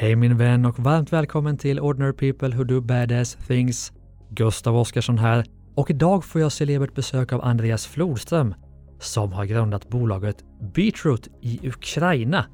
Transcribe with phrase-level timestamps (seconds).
[0.00, 3.92] Hej min vän och varmt välkommen till Ordinary People Who Do Badass Things.
[4.30, 8.54] Gustav Oskarsson här och idag får jag celebert besök av Andreas Flodström
[8.98, 10.44] som har grundat bolaget
[10.74, 12.46] Beetroot i Ukraina.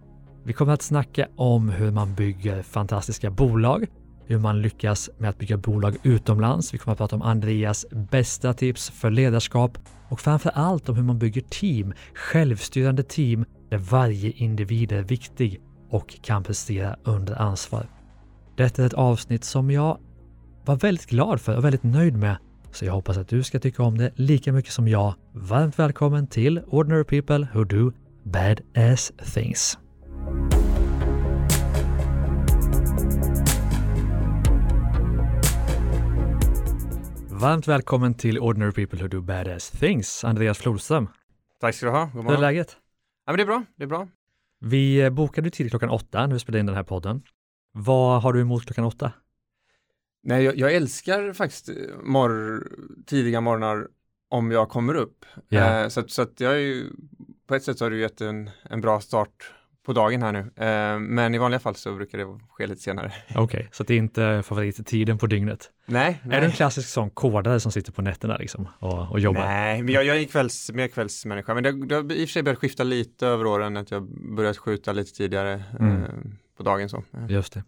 [0.44, 3.86] Vi kommer att snacka om hur man bygger fantastiska bolag,
[4.24, 6.74] hur man lyckas med att bygga bolag utomlands.
[6.74, 9.78] Vi kommer att prata om Andreas bästa tips för ledarskap
[10.08, 15.60] och framför allt om hur man bygger team, självstyrande team där varje individ är viktig
[15.90, 17.86] och kan prestera under ansvar.
[18.56, 19.98] Detta är ett avsnitt som jag
[20.64, 22.36] var väldigt glad för och väldigt nöjd med,
[22.72, 25.14] så jag hoppas att du ska tycka om det lika mycket som jag.
[25.32, 27.92] Varmt välkommen till Ordinary People Who Do
[28.24, 29.78] Badass Things.
[37.30, 41.08] Varmt välkommen till Ordinary People Who Do Badass Things, Andreas Flodström.
[41.60, 42.04] Tack ska du ha.
[42.04, 42.40] God Hur är morgon.
[42.40, 42.76] läget?
[43.26, 43.62] Ja, men det är bra.
[43.76, 44.08] Det är bra.
[44.60, 47.22] Vi eh, bokade tid klockan åtta när vi spelade in den här podden.
[47.72, 49.12] Vad har du emot klockan åtta?
[50.22, 51.70] Nej, jag, jag älskar faktiskt
[52.02, 52.62] mor
[53.06, 53.88] tidiga morgnar
[54.28, 55.24] om jag kommer upp.
[55.48, 55.82] Ja.
[55.82, 56.90] Eh, så så att jag är ju,
[57.46, 59.52] på ett sätt så har du gett en, en bra start
[59.86, 60.38] på dagen här nu.
[60.38, 63.12] Eh, men i vanliga fall så brukar det ske lite senare.
[63.34, 65.70] Okej, så det är inte favorittiden på dygnet?
[65.86, 66.36] Nej, nej.
[66.36, 69.40] Är du en klassisk sån kodare som sitter på nätterna liksom och, och jobbar?
[69.40, 71.54] Nej, men jag, jag är kvälls, mer kvällsmänniska.
[71.54, 73.76] Men det, det har i och för sig börjat skifta lite över åren.
[73.76, 74.02] Att jag
[74.36, 76.02] börjat skjuta lite tidigare Mm.
[76.02, 76.08] eh,
[76.56, 77.02] på dagen så.
[77.28, 77.64] Just det.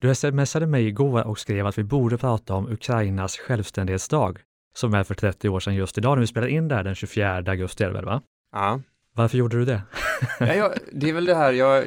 [0.00, 4.38] Du smsade mig igår och skrev att vi borde prata om Ukrainas självständighetsdag
[4.76, 6.94] som är för 30 år sedan just idag när vi spelar in det här den
[6.94, 8.22] 24 augusti är det väl va?
[8.52, 8.80] Ja.
[9.14, 9.82] Varför gjorde du det?
[10.40, 11.86] Ja, jag, det är väl det här, jag,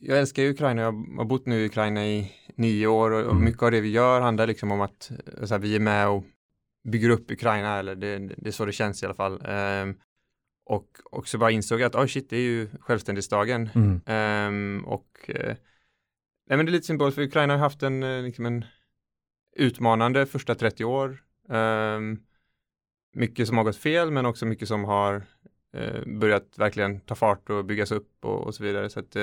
[0.00, 3.32] jag älskar ju Ukraina, jag har bott nu i Ukraina i nio år och, och
[3.32, 3.44] Mm.
[3.44, 5.10] mycket av det vi gör handlar liksom om att
[5.50, 6.24] här, vi är med och
[6.88, 9.42] bygger upp Ukraina, eller det, det är så det känns i alla fall.
[9.44, 9.94] Ehm,
[10.66, 13.68] och också bara insåg att, oh shit, det är ju självständighetsdagen.
[13.74, 14.00] Mm.
[14.06, 15.56] Ehm, och eh,
[16.48, 18.64] nej, men det är lite symboliskt, för Ukraina har haft en, eh, liksom en
[19.56, 21.22] utmanande första 30 år.
[21.50, 22.18] Ehm,
[23.16, 25.22] mycket som har gått fel, men också mycket som har
[26.20, 28.90] börjat verkligen ta fart och byggas upp och, och så vidare.
[28.90, 29.22] Så att, eh,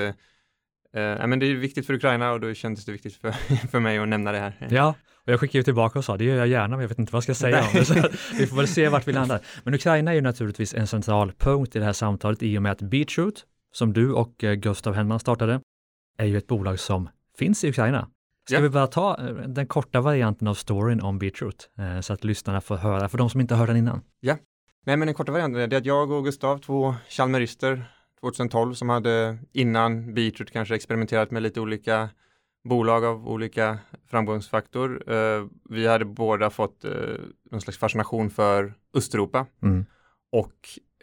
[0.94, 3.30] eh, ja, men det är viktigt för Ukraina och då kändes det viktigt för,
[3.70, 4.68] för mig att nämna det här.
[4.70, 4.94] Ja,
[5.26, 7.12] och jag skickade ju tillbaka och sa det gör jag gärna, men jag vet inte
[7.12, 7.84] vad jag ska säga om det.
[7.84, 7.94] Så
[8.38, 9.40] vi får väl se vart vi landar.
[9.64, 12.72] Men Ukraina är ju naturligtvis en central punkt i det här samtalet i och med
[12.72, 15.60] att Beatroot, som du och eh, Gustav Hellman startade,
[16.18, 17.08] är ju ett bolag som
[17.38, 18.08] finns i Ukraina.
[18.46, 18.60] Ska Ja.
[18.60, 22.60] vi bara ta eh, den korta varianten av storyn om Beatroot eh, så att lyssnarna
[22.60, 24.00] får höra, för de som inte har hört den innan.
[24.86, 27.84] Nej, men den korta varianten är att jag och Gustav, två Chalmerister
[28.20, 32.08] 2012 som hade innan Beatroot kanske experimenterat med lite olika
[32.64, 33.78] bolag av olika
[34.10, 35.12] framgångsfaktor.
[35.12, 36.90] Eh, vi hade båda fått eh,
[37.50, 39.86] någon slags fascination för Östeuropa Mm.
[40.32, 40.54] och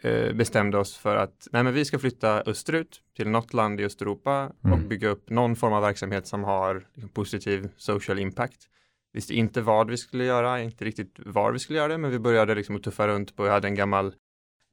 [0.02, 3.84] eh, bestämde oss för att nej, men vi ska flytta österut till något land i
[3.84, 4.88] Östeuropa och Mm.
[4.88, 8.66] bygga upp någon form av verksamhet som har liksom, positiv social impact.
[9.12, 12.18] Visste inte vad vi skulle göra, inte riktigt var vi skulle göra det, men vi
[12.18, 14.14] började liksom att tuffa runt på, jag hade en gammal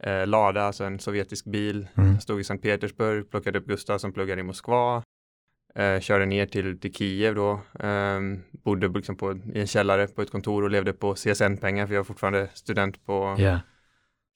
[0.04, 2.20] eh, Lada, alltså en sovjetisk bil, Mm.
[2.20, 5.04] stod i Sankt Petersburg, plockade upp Gustav som pluggade i Moskva,
[5.76, 10.22] eh, körde ner till, till Kiev då, ehm, bodde liksom på, i en källare på
[10.22, 13.60] ett kontor och levde på CSN-pengar, för jag är fortfarande student på Ja.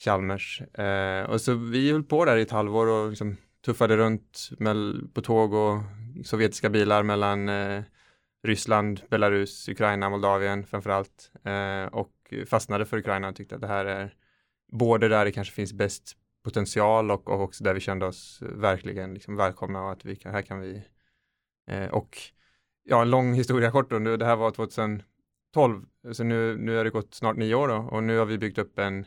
[0.04, 0.62] Chalmers.
[0.62, 5.08] Eh, och så vi höll på där i ett halvår och liksom tuffade runt mell-
[5.14, 5.78] på tåg och
[6.26, 7.84] sovjetiska bilar mellan eh,
[8.44, 11.32] Ryssland, Belarus, Ukraina, Moldavien framförallt.
[11.44, 14.16] Eh, och fastnade för Ukraina och tyckte att det här är
[14.72, 19.14] både där det kanske finns bäst potential och, och också där vi kände oss verkligen
[19.14, 20.84] liksom välkomna och att vi kan, här kan vi
[21.68, 22.18] eh, och
[22.84, 26.84] ja, en lång historia kort då, nu, det här var 2012 så nu, nu har
[26.84, 29.06] det gått snart nio år då och nu har vi byggt upp en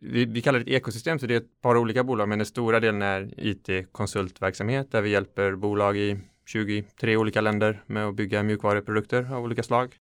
[0.00, 2.46] vi, vi kallar det ett ekosystem, så det är ett par olika bolag, men den
[2.46, 6.18] stora delen är IT-konsultverksamhet där vi hjälper bolag i
[6.50, 9.96] 23 olika länder med att bygga mjukvaruprodukter av olika slag.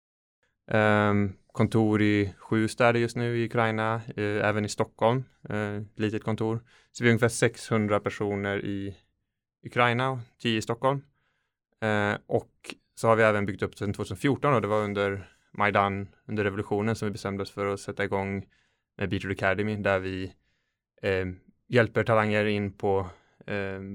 [0.72, 6.24] Ehm, kontor i sju städer just nu i Ukraina, eh, även i Stockholm, eh, litet
[6.24, 6.64] kontor.
[6.92, 8.98] Så vi är ungefär 600 personer i
[9.66, 11.02] Ukraina och 10 i Stockholm.
[11.82, 16.08] Eh, och så har vi även byggt upp sedan 2014 och det var under Majdan,
[16.28, 18.46] under revolutionen som vi bestämde oss för att sätta igång
[18.98, 20.34] med Beatroot Academy där vi
[21.02, 21.26] eh,
[21.68, 23.10] hjälper talanger in på,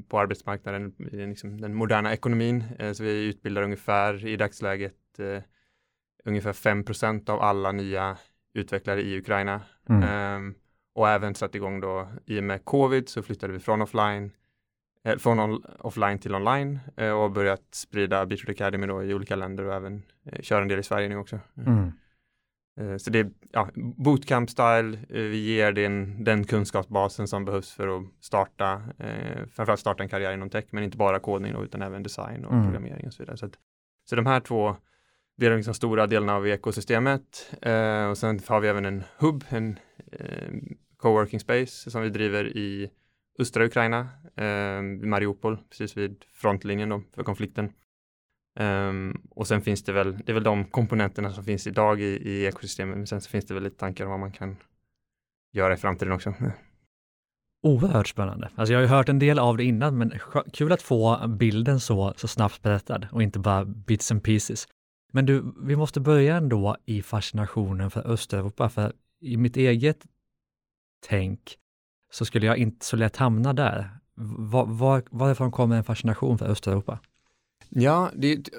[0.08, 2.64] på arbetsmarknaden i liksom den moderna ekonomin.
[2.78, 5.42] Eh, så vi utbildar ungefär i dagsläget eh,
[6.24, 8.16] ungefär 5% av alla nya
[8.54, 9.60] utvecklare i Ukraina.
[9.88, 10.02] Mm.
[10.02, 10.54] Ehm,
[10.94, 14.30] och även satt igång då i och med covid så flyttade vi från offline
[15.04, 19.36] eh, från on- offline till online eh, och börjat sprida Beatroot Academy då i olika
[19.36, 21.40] länder och även eh, köra en del i Sverige nu också.
[21.56, 21.92] Mm.
[22.80, 27.72] Eh, så det är ja, bootcamp style, eh, vi ger den, den kunskapsbasen som behövs
[27.72, 31.64] för att starta, eh, framförallt starta en karriär inom tech, men inte bara kodning då,
[31.64, 32.64] utan även design och mm.
[32.64, 33.36] programmering och så vidare.
[33.36, 33.54] Så, att,
[34.04, 34.76] så de här två,
[35.36, 39.04] det är de liksom stora delarna av ekosystemet eh, och sen har vi även en
[39.18, 39.78] hub, en
[40.12, 40.52] eh,
[40.96, 42.90] coworking space som vi driver i
[43.38, 44.00] östra Ukraina,
[44.36, 47.72] eh, Mariupol, precis vid frontlinjen då för konflikten.
[48.60, 52.04] Um, och sen finns det väl, det är väl de komponenterna som finns idag i,
[52.04, 54.56] i ekosystemet, men sen så finns det väl lite tankar om vad man kan
[55.52, 56.34] göra i framtiden också.
[57.62, 58.50] Oerhört spännande.
[58.54, 60.12] Alltså jag har ju hört en del av det innan, men
[60.52, 64.68] kul att få bilden så, så snabbt berättad och inte bara bits and pieces.
[65.12, 70.06] Men du, vi måste börja ändå i fascinationen för Östeuropa, för i mitt eget
[71.08, 71.58] tänk
[72.10, 73.90] så skulle jag inte så lätt hamna där.
[74.14, 76.98] Var, var, varifrån kommer en fascination för Östeuropa?
[77.74, 78.50] Ja, det,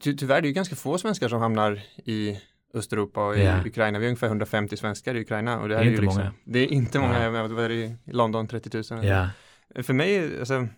[0.00, 2.40] ty, tyvärr det är ganska få svenskar som hamnar i
[2.74, 3.66] Östeuropa och i yeah.
[3.66, 3.98] Ukraina.
[3.98, 5.60] Vi är ungefär 150 svenskar i Ukraina.
[5.60, 6.32] Och det, det är, inte liksom, många.
[6.44, 7.62] Det är inte många, ja.
[7.62, 9.04] är det i London 30 000?
[9.04, 9.28] Yeah.
[9.82, 10.68] För mig, alltså,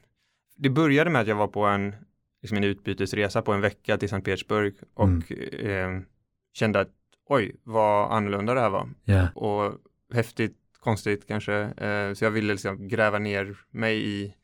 [0.56, 1.94] det började med att jag var på en,
[2.42, 5.96] liksom en utbytesresa på en vecka till Sankt Petersburg och mm.
[5.98, 6.02] eh,
[6.52, 6.92] kände att
[7.28, 8.88] oj, vad annorlunda det här var.
[9.06, 9.36] Yeah.
[9.36, 9.74] Och
[10.14, 11.54] häftigt, konstigt kanske.
[11.54, 14.34] Eh, så jag ville liksom gräva ner mig i,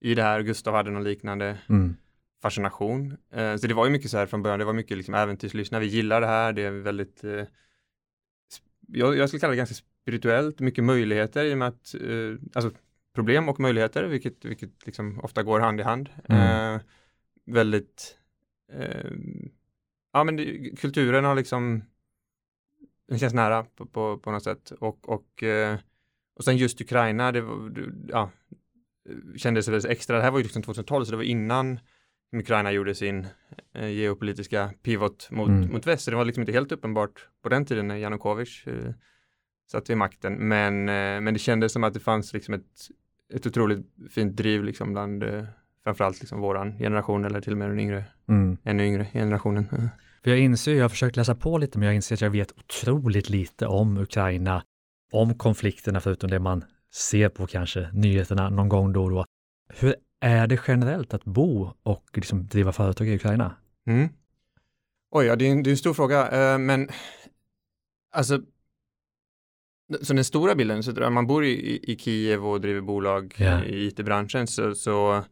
[0.00, 0.40] i det här.
[0.42, 1.58] Gustav hade något liknande.
[1.68, 1.96] Mm
[2.44, 3.16] fascination.
[3.30, 5.78] Eh, så det var ju mycket så här från början, det var mycket liksom äventyrslyssna,
[5.78, 7.44] vi gillar det här, det är väldigt, eh,
[8.88, 12.70] jag, jag skulle kalla det ganska spirituellt, mycket möjligheter i och med att, eh, alltså
[13.14, 16.10] problem och möjligheter, vilket, vilket liksom ofta går hand i hand.
[16.28, 16.74] Mm.
[16.74, 16.80] Eh,
[17.46, 18.18] väldigt,
[18.72, 19.10] eh,
[20.12, 21.82] ja men det, kulturen har liksom,
[23.08, 25.78] den känns nära på, på, på något sätt och, och, eh,
[26.36, 27.72] och sen just Ukraina, det var,
[28.08, 28.30] ja,
[29.36, 31.78] kändes väldigt extra, det här var ju liksom 2012 så det var innan
[32.34, 33.26] Ukraina gjorde sin
[33.74, 35.72] eh, geopolitiska pivot mot, mm.
[35.72, 36.04] mot väst.
[36.04, 38.92] Så det var liksom inte helt uppenbart på den tiden när Janukovic eh,
[39.70, 40.48] satt vid makten.
[40.48, 42.88] Men, eh, men det kändes som att det fanns liksom ett,
[43.34, 45.44] ett otroligt fint driv liksom bland eh,
[45.84, 48.56] framförallt liksom våran generation eller till och med den yngre, mm.
[48.64, 49.66] ännu yngre generationen.
[50.22, 52.52] För jag inser, jag har försökt läsa på lite, men jag inser att jag vet
[52.52, 54.62] otroligt lite om Ukraina,
[55.12, 56.64] om konflikterna förutom det man
[56.94, 59.24] ser på kanske nyheterna någon gång då och då.
[59.68, 63.56] Hur är det generellt att bo och liksom driva företag i Ukraina?
[63.86, 64.08] Mm.
[65.10, 66.88] Oj, ja, det är, en, det är en stor fråga, uh, men
[68.12, 68.40] alltså
[70.02, 73.66] så den stora bilden, så om man bor i, i Kiev och driver bolag yeah.
[73.66, 75.24] i IT-branschen så, så,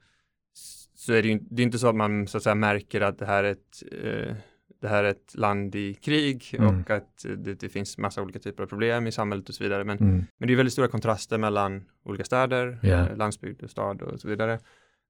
[0.94, 3.19] så, är det ju det är inte så att man så att säga märker att
[3.19, 4.35] det här är ett, uh,
[4.81, 6.81] det här är ett land i krig mm.
[6.81, 9.85] och att det, det, finns massa olika typer av problem i samhället och så vidare.
[9.85, 10.25] Men, mm.
[10.39, 13.17] men det är väldigt stora kontraster mellan olika städer, yeah.
[13.17, 14.59] landsbygd och stad och så vidare.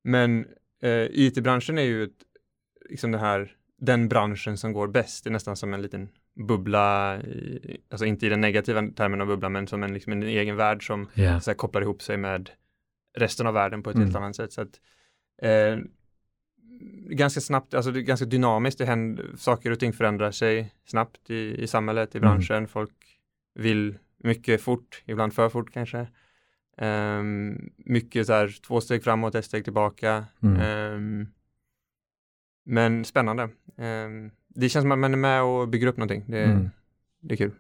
[0.02, 0.46] Men
[0.82, 2.10] eh, IT-branschen är ju ett,
[2.90, 5.25] liksom det här, den branschen som går bäst.
[5.25, 6.08] Det är nästan som en liten
[6.49, 10.22] bubbla, i, alltså inte i den negativa termen av bubbla, men som en, liksom en
[10.22, 11.40] egen värld som yeah.
[11.40, 12.50] så här, kopplar ihop sig med
[13.19, 14.06] resten av världen på ett Mm.
[14.06, 14.52] helt annat sätt.
[14.52, 14.81] Så att,
[15.43, 15.78] eh,
[17.10, 21.31] ganska snabbt, alltså det är ganska dynamiskt, det händer, saker och ting förändrar sig snabbt
[21.31, 22.31] i, i samhället, i Mm.
[22.31, 23.19] branschen, folk
[23.55, 26.06] vill mycket fort, ibland för fort kanske.
[26.76, 30.24] Um, mycket så här två steg framåt, ett steg tillbaka.
[30.42, 30.94] Mm.
[30.94, 31.28] Um,
[32.64, 33.42] men spännande.
[33.76, 36.24] Um, det känns som att man är med och bygger upp någonting.
[36.28, 36.70] Det, Mm.
[37.20, 37.52] det är kul.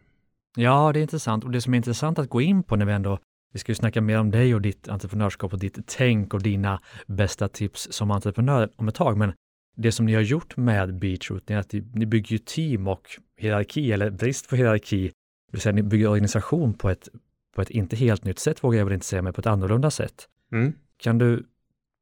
[0.56, 2.92] Ja, det är intressant och det som är intressant att gå in på när vi
[2.92, 3.18] ändå
[3.52, 6.80] vi ska ju snacka mer om dig och ditt entreprenörskap och ditt tänk och dina
[7.06, 9.16] bästa tips som entreprenör om ett tag.
[9.16, 9.32] Men
[9.76, 13.92] det som ni har gjort med Beatroot är att ni bygger ju team och hierarki
[13.92, 15.08] eller brist på hierarki.
[15.08, 15.12] Det
[15.52, 17.08] vill säga ni bygger organisation på ett,
[17.54, 19.90] på ett inte helt nytt sätt vågar jag väl inte säga, men på ett annorlunda
[19.90, 20.28] sätt.
[20.52, 20.72] Mm.
[20.96, 21.46] Kan du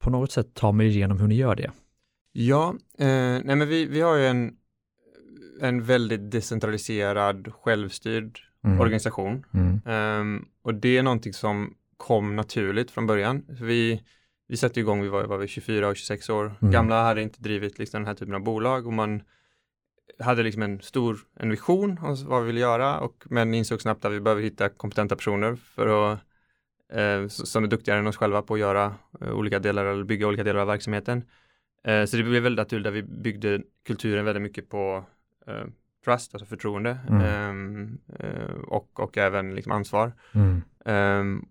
[0.03, 1.71] på något sätt ta mig igenom hur ni gör det?
[2.33, 3.07] Ja, eh,
[3.45, 4.53] nej men vi, vi har ju en,
[5.61, 8.81] en väldigt decentraliserad, självstyrd Mm.
[8.81, 9.45] organisation.
[9.55, 10.21] Mm.
[10.21, 13.45] Um, och det är någonting som kom naturligt från början.
[13.61, 14.03] Vi,
[14.49, 16.73] vi satte igång, vi var, var vi 24 och 26 år Mm.
[16.73, 19.23] gamla, hade inte drivit liksom den här typen av bolag och man
[20.19, 24.05] hade liksom en stor en vision om vad vi ville göra och men insåg snabbt
[24.05, 26.19] att vi behöver hitta kompetenta personer för att
[26.93, 30.27] eh, som är duktigare än oss själva på att göra eh, olika delar eller bygga
[30.27, 31.25] olika delar av verksamheten.
[31.85, 35.05] Eh, så det blev väldigt naturligt att vi byggde kulturen väldigt mycket på
[35.47, 35.65] eh,
[36.05, 37.23] trust, alltså förtroende Mm.
[37.23, 40.13] ehm, eh, och, och även liksom ansvar.
[40.33, 40.63] Mm.
[40.85, 41.45] Ehm,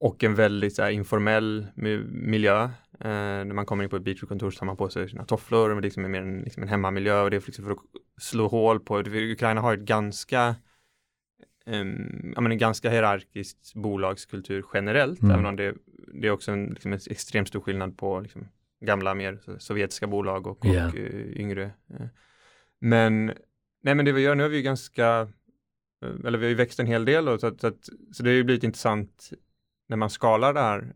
[0.00, 2.70] och en väldigt så här, informell mi- miljö.
[3.04, 3.10] Eh,
[3.44, 5.82] när man kommer in på ett Beatrut-kontor så tar man på sig sina tofflor, men
[5.82, 7.78] liksom är mer en, liksom en hemmamiljö och det är liksom för att
[8.20, 10.56] slå hål på, Ukraina har ett ganska
[11.66, 15.30] um, ja, men en ganska hierarkisk bolagskultur generellt, Mm.
[15.34, 15.74] även om det,
[16.20, 18.48] det är också en, liksom en extremt stor skillnad på liksom,
[18.84, 20.88] gamla mer sovjetiska bolag och, Ja.
[20.88, 21.62] och eh, yngre.
[21.90, 22.06] eh.
[22.80, 23.26] Men,
[23.82, 25.20] nej men det vi gör nu är vi ganska
[26.02, 28.30] eh, eller vi har ju växt en hel del och så, så, att, så det
[28.30, 29.30] har ju blivit intressant
[29.88, 30.94] när man skalar det här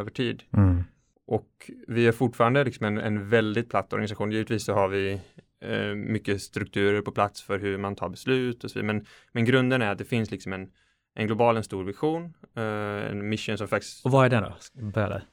[0.00, 0.42] över tid.
[0.56, 0.84] Mm.
[1.26, 4.32] Och vi är fortfarande liksom en, en väldigt platt organisation.
[4.32, 5.20] Givetvis så har vi
[5.60, 8.94] eh, mycket strukturer på plats för hur man tar beslut och så vidare.
[8.96, 10.70] Men, men grunden är att det finns liksom en,
[11.14, 12.24] en global, en stor vision,
[12.56, 14.04] eh, en mission som faktiskt...
[14.06, 14.56] Och vad är den då?
[14.90, 15.24] Börja där?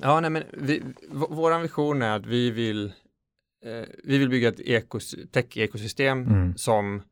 [0.00, 0.78] Ja, nej men vi,
[1.10, 2.86] v- våran vision är att vi vill,
[3.64, 6.56] eh, vi vill bygga ett ekos, tech-ekosystem Mm.
[6.56, 7.02] som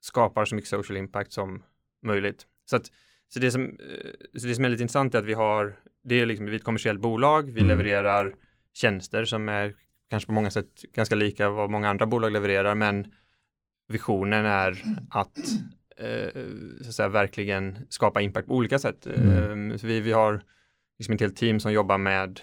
[0.00, 1.62] skapar så mycket social impact som
[2.02, 2.46] möjligt.
[2.64, 2.90] Så, att,
[3.32, 6.20] så, det som, eh, så det som är lite intressant är att vi har, det
[6.20, 7.68] är liksom vi är ett kommersiellt bolag, vi Mm.
[7.68, 8.34] levererar
[8.74, 9.74] tjänster som är
[10.10, 13.12] kanske på många sätt ganska lika vad många andra bolag levererar, men
[13.88, 15.38] visionen är att,
[15.96, 16.42] eh,
[16.82, 19.06] så att säga, verkligen skapa impact på olika sätt.
[19.06, 19.70] Mm.
[19.70, 20.42] Eh, så vi, vi har
[20.98, 22.40] liksom ett helt team som jobbar med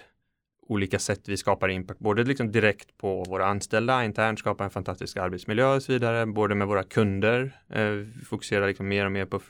[0.68, 5.16] olika sätt vi skapar impact, både liksom direkt på våra anställda, internt skapa en fantastisk
[5.16, 9.26] arbetsmiljö och så vidare, både med våra kunder, eh, vi fokuserar liksom mer och mer
[9.26, 9.40] på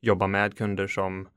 [0.00, 1.28] jobba med kunder som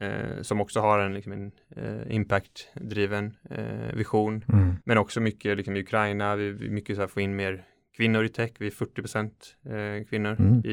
[0.00, 4.74] eh, som också har en, liksom en eh, impact-driven eh, vision, Mm.
[4.84, 7.64] men också mycket liksom, i Ukraina, vi, mycket så här, få in mer
[7.96, 10.60] kvinnor i tech, vi är 40 procent eh, kvinnor Mm.
[10.64, 10.70] i,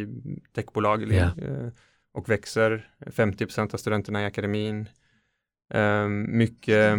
[0.00, 0.08] i
[0.54, 1.30] techbolag Ja.
[1.42, 1.68] eh,
[2.12, 4.88] och växer, 50 procent av studenterna i akademin.
[5.74, 6.98] Um, mycket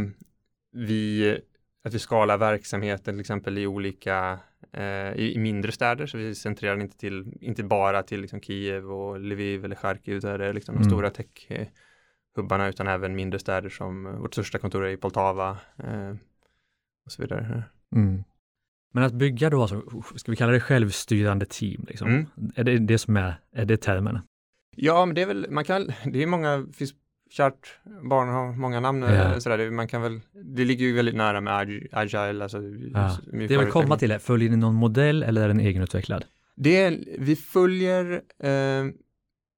[0.71, 1.37] vi,
[1.83, 4.39] att vi skalar verksamheten till exempel i olika,
[4.73, 8.91] eh, i, i mindre städer, så vi centrerar inte till, inte bara till liksom Kiev
[8.91, 10.89] och Lviv eller Charkiv, där det är liksom de Mm.
[10.89, 16.09] stora tech-hubbarna, utan även mindre städer som vårt största kontor är i Poltava eh,
[17.05, 17.63] och så vidare.
[17.95, 18.23] Mm.
[18.93, 19.81] Men att bygga då, alltså,
[20.15, 21.85] ska vi kalla det självstyrande team?
[21.88, 22.07] Liksom?
[22.07, 22.25] Mm.
[22.55, 24.19] Är det det som är, är det termen?
[24.75, 26.93] Ja, men det är väl, man kan, det är många, finns
[27.31, 29.39] kärt barn har många namn, yeah.
[29.39, 30.19] sådär, det- man kan väl,
[30.55, 32.57] det ligger ju väldigt nära med ag- agile, alltså
[32.93, 33.17] Ja.
[33.31, 36.25] Det jag vill komma till är, följer ni någon modell eller är den egenutvecklad?
[36.55, 38.85] Det är, vi följer, eh,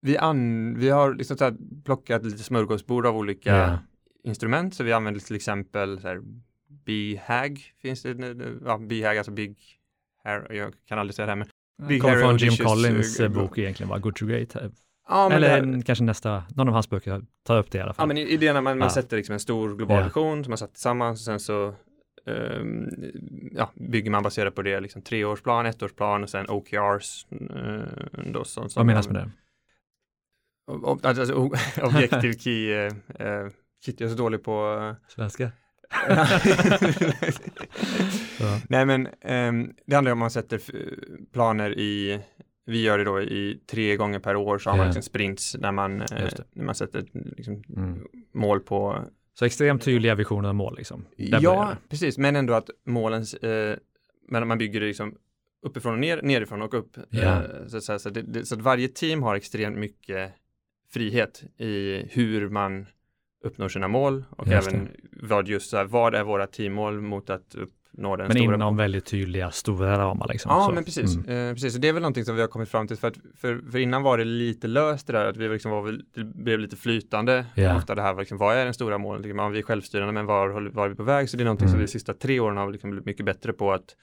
[0.02, 1.52] vi, an, vi har liksom så
[1.86, 3.80] plockat lite smörgåsbord av olika Ja.
[4.24, 6.22] instrument, så vi använder till exempel så här,
[6.86, 8.10] BHAG, finns det,
[8.66, 9.58] ja, BHAG, alltså Big
[10.24, 11.48] Hair, jag kan aldrig säga det här, men
[11.88, 14.56] Big Kommer från Jim Collins eh, eh, bok egentligen, var Good to Great.
[15.10, 17.90] Ja, men eller här- kanske nästa, någon av hans böcker tar upp det i alla
[17.90, 18.08] Ja, fall.
[18.08, 18.94] men i- idén är att man, man Ja.
[18.94, 20.04] sätter liksom en stor global Ja.
[20.04, 21.74] vision som man satt tillsammans och sen så
[22.26, 22.90] ehm,
[23.52, 27.26] ja, bygger man baserat på det, liksom treårsplan, ettårsplan och sen OKRs.
[27.32, 27.82] eh,
[28.34, 29.32] då, som Vad menas med det?
[30.72, 33.48] Ob- Alltså, o- objective key, eh, eh,
[33.86, 35.52] shit jag är så dålig på eh, Svenska?
[38.40, 38.60] Ja.
[38.70, 40.62] Nej men ehm, det handlar om att man sätter
[41.34, 42.22] planer i,
[42.66, 45.72] vi gör det då i tre gånger per år så har man liksom sprints där
[45.72, 47.06] man, eh, när man sätter
[47.38, 48.08] liksom, Mm.
[48.34, 49.04] mål på
[49.34, 51.06] Så extremt tydliga visioner och mål liksom.
[51.18, 53.78] Där Ja, precis, men ändå att målen, eh,
[54.30, 55.16] men man bygger det liksom
[55.62, 56.98] uppifrån och ner, nerifrån och upp.
[57.12, 60.32] Eh, så, så, så, det, det, så att varje team har extremt mycket
[60.94, 62.86] frihet i hur man
[63.44, 64.90] uppnår sina mål och Just även
[65.22, 67.56] vad just så här, vad är våra teammål mot att
[67.94, 70.52] uppnå den Men stora inom väldigt tydliga, stora ramar liksom.
[70.52, 71.16] Ja, Så, men precis.
[71.16, 71.48] mm.
[71.50, 71.76] Eh, precis.
[71.76, 73.80] Och det är väl någonting som vi har kommit fram till för att för, för
[73.80, 77.46] innan var det lite löst det där att vi liksom var, det blev lite flytande.
[77.78, 79.22] Ofta det här liksom, vad är den stora målen?
[79.22, 81.30] Liksom, ja, vi är självstyrande men var, var är vi på väg?
[81.30, 81.80] Så det är någonting som Mm.
[81.80, 83.96] vi de sista tre åren har liksom blivit mycket bättre på att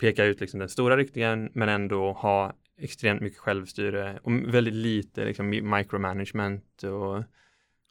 [0.00, 5.24] peka ut liksom den stora riktningen men ändå ha extremt mycket självstyre och väldigt lite
[5.24, 7.22] liksom, micromanagement och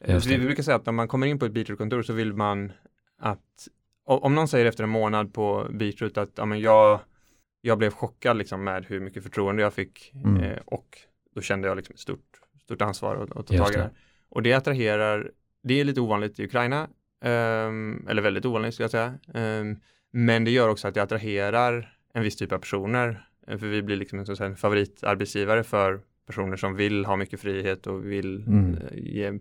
[0.08, 2.72] Just vi, brukar säga att när man kommer in på ett Beatroot-kontor så vill man
[3.20, 3.68] att
[4.05, 7.00] om någon säger efter en månad på Beatroot att ja, men jag,
[7.62, 10.43] jag blev chockad liksom med hur mycket förtroende jag fick Mm.
[10.43, 10.97] eh, och
[11.35, 13.89] då kände jag liksom ett stort, stort ansvar att, att ta Just tag i det.
[14.29, 15.31] Och det attraherar,
[15.63, 16.88] det är lite ovanligt i Ukraina,
[17.25, 19.75] ehm, eller väldigt ovanligt skulle jag säga, Ehm,
[20.12, 23.81] men det gör också att det attraherar en viss typ av personer, eh, för vi
[23.81, 28.77] blir liksom en, en favoritarbetsgivare för personer som vill ha mycket frihet och vill Mm.
[28.77, 29.39] eh, ge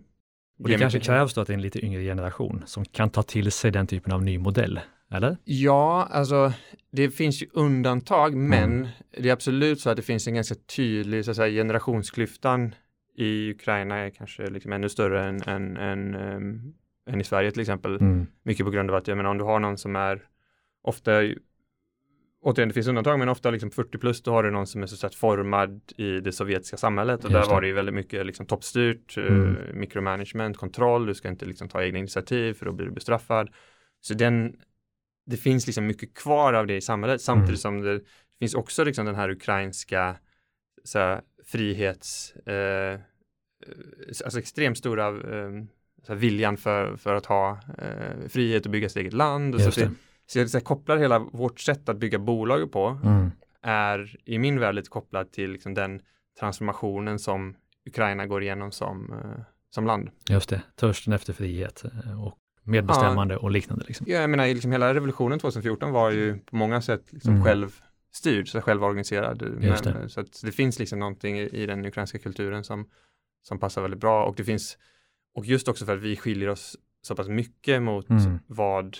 [0.59, 3.23] Och det kanske krävs då att det är en lite yngre generation som kan ta
[3.23, 4.79] till sig den typen av ny modell,
[5.11, 5.37] eller?
[5.43, 6.53] Ja, alltså
[6.91, 8.49] det finns ju undantag, Mm.
[8.49, 12.75] men det är absolut så att det finns en ganska tydlig så att säga, generationsklyftan
[13.17, 16.73] i Ukraina är kanske liksom ännu större än, än, än, ehm,
[17.09, 17.95] än i Sverige till exempel.
[17.95, 18.27] Mm.
[18.43, 20.21] Mycket på grund av att, jag menar, om du har någon som är
[20.83, 21.11] ofta,
[22.45, 24.87] återigen det finns undantag, men ofta liksom 40 plus, då har du någon som är
[24.87, 27.53] så att formad i det sovjetiska samhället och Just där det.
[27.53, 29.55] var det ju väldigt mycket liksom toppstyrt, eh, Mm.
[29.73, 33.49] mikromanagement, kontroll, du ska inte liksom ta egna initiativ för då blir du bestraffad.
[34.01, 34.55] Så den,
[35.25, 37.81] det finns liksom mycket kvar av det i samhället samtidigt Mm.
[37.81, 38.01] som det
[38.39, 40.15] finns också liksom den här ukrainska
[40.83, 42.99] så här, frihets, eh,
[44.25, 45.51] alltså extremt stora eh,
[46.03, 49.55] så här, viljan för, för att ha eh, frihet och bygga sitt eget land.
[49.55, 49.91] Och så, Just det, det.
[50.27, 53.31] Så jag kopplar hela vårt sätt att bygga bolag på Mm.
[53.61, 56.01] är i min värld lite kopplat till liksom den
[56.39, 57.55] transformationen som
[57.85, 60.09] Ukraina går igenom som, eh, som land.
[60.29, 63.85] Just det, törsten efter frihet eh, och medbestämmande ja, och liknande.
[63.87, 64.05] Liksom.
[64.09, 67.43] Ja, jag menar, liksom hela revolutionen 2014 var ju på många sätt liksom mm.
[67.43, 69.41] självstyrd, så självorganiserad.
[69.41, 70.09] Men, det.
[70.09, 72.89] Så det finns liksom någonting i, i den ukrainska kulturen som,
[73.43, 74.77] som passar väldigt bra och det finns,
[75.35, 78.39] och just också för att vi skiljer oss så pass mycket mot mm.
[78.47, 78.97] vad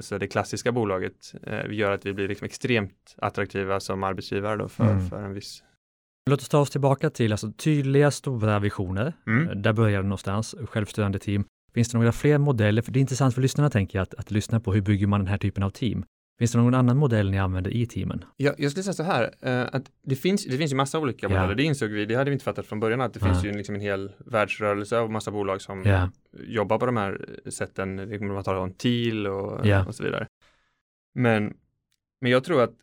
[0.00, 4.68] så det klassiska bolaget eh, gör att vi blir liksom extremt attraktiva som arbetsgivare då
[4.68, 5.08] för, mm.
[5.08, 5.62] för en viss
[6.30, 9.12] Låt oss ta oss tillbaka till alltså, tydliga stora visioner.
[9.26, 9.48] Mm.
[9.48, 11.44] Eh, där börjar det någonstans, självstyrande team.
[11.74, 12.82] Finns det några fler modeller?
[12.82, 15.20] För det är intressant för lyssnarna tänker jag att, att lyssna på hur bygger man
[15.20, 16.04] den här typen av team.
[16.38, 18.24] Finns det någon annan modell ni använder i teamen?
[18.36, 21.28] Ja, jag skulle säga så här, uh, att det finns, det finns ju massa olika
[21.28, 23.26] modeller, det insåg vi, det hade vi inte fattat från början, att det ja.
[23.26, 26.10] finns ju liksom en hel världsrörelse och massa bolag som ja.
[26.32, 27.96] jobbar på de här sätten,
[28.34, 30.26] man talar om TIL och, och så vidare.
[31.14, 31.56] Men,
[32.20, 32.74] men jag tror att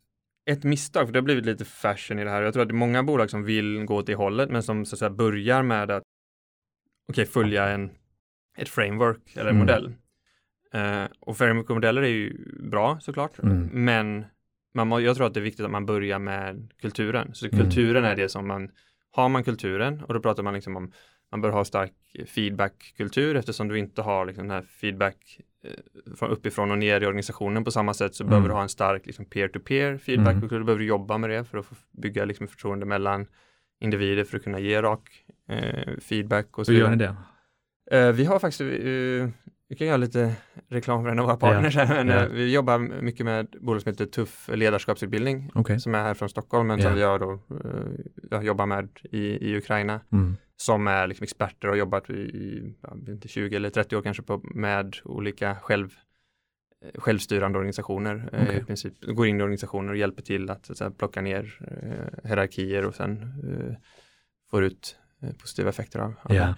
[0.46, 2.74] ett misstag, för det har blivit lite fashion i det här, jag tror att det
[2.74, 5.64] är många bolag som vill gå åt det hållet, men som så att säga börjar
[5.64, 6.04] med att
[7.08, 7.92] okay, följa en,
[8.58, 9.60] ett framework eller en mm.
[9.60, 9.94] modell.
[10.75, 13.70] Uh, och framework-modeller är ju bra såklart, mm.
[13.72, 14.25] men
[14.74, 17.34] man må, jag tror att det är viktigt att man börjar med kulturen.
[17.34, 17.60] Så mm.
[17.60, 18.70] kulturen är det som man,
[19.12, 20.91] har man kulturen och då pratar man liksom om,
[21.32, 21.94] man bör ha stark
[22.27, 27.05] feedback-kultur eftersom du inte har liksom den här feedback eh, från uppifrån och ner i
[27.05, 28.29] organisationen på samma sätt så mm.
[28.29, 30.55] behöver du ha en stark liksom, peer-to-peer feedback-kultur.
[30.55, 30.62] Mm.
[30.62, 33.27] Du behöver jobba med det för att bygga liksom, förtroende mellan
[33.79, 36.58] individer för att kunna ge rak eh, feedback.
[36.58, 37.15] Och så Hur gör ni det?
[37.94, 39.29] Uh, vi har faktiskt, uh,
[39.67, 40.36] vi kan göra lite
[40.67, 41.86] reklam för en av våra partners ja.
[41.88, 42.27] men ja.
[42.27, 45.79] vi jobbar mycket med bolag som heter Tuff ledarskapsutbildning okay.
[45.79, 46.86] som är här från Stockholm men ja.
[46.86, 47.39] som vi gör då,
[48.31, 50.01] uh, jobbar med i, i Ukraina.
[50.12, 50.38] Mm.
[50.57, 52.13] Som är liksom experter och har jobbat i,
[53.24, 55.89] i 20 eller 30 år kanske på, med olika själv,
[56.95, 58.29] självstyrande organisationer.
[58.34, 58.57] Okay.
[58.57, 61.60] I princip går in i organisationer och hjälper till att, att, att plocka ner
[62.24, 63.34] hierarkier och sen
[64.51, 64.98] får ut
[65.39, 66.55] positiva effekter av, av det.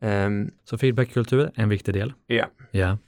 [0.00, 2.12] Um, så feedbackkultur är en viktig del.
[2.26, 2.46] Ja.
[2.70, 2.98] ja.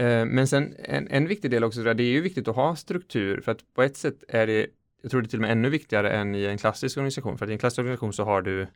[0.00, 3.40] Uh, men sen en, en viktig del också, det är ju viktigt att ha struktur
[3.40, 4.66] för att på ett sätt är det,
[5.02, 7.38] jag tror det är till och med ännu viktigare än i en klassisk organisation.
[7.38, 8.66] För att i en klassisk organisation så har du,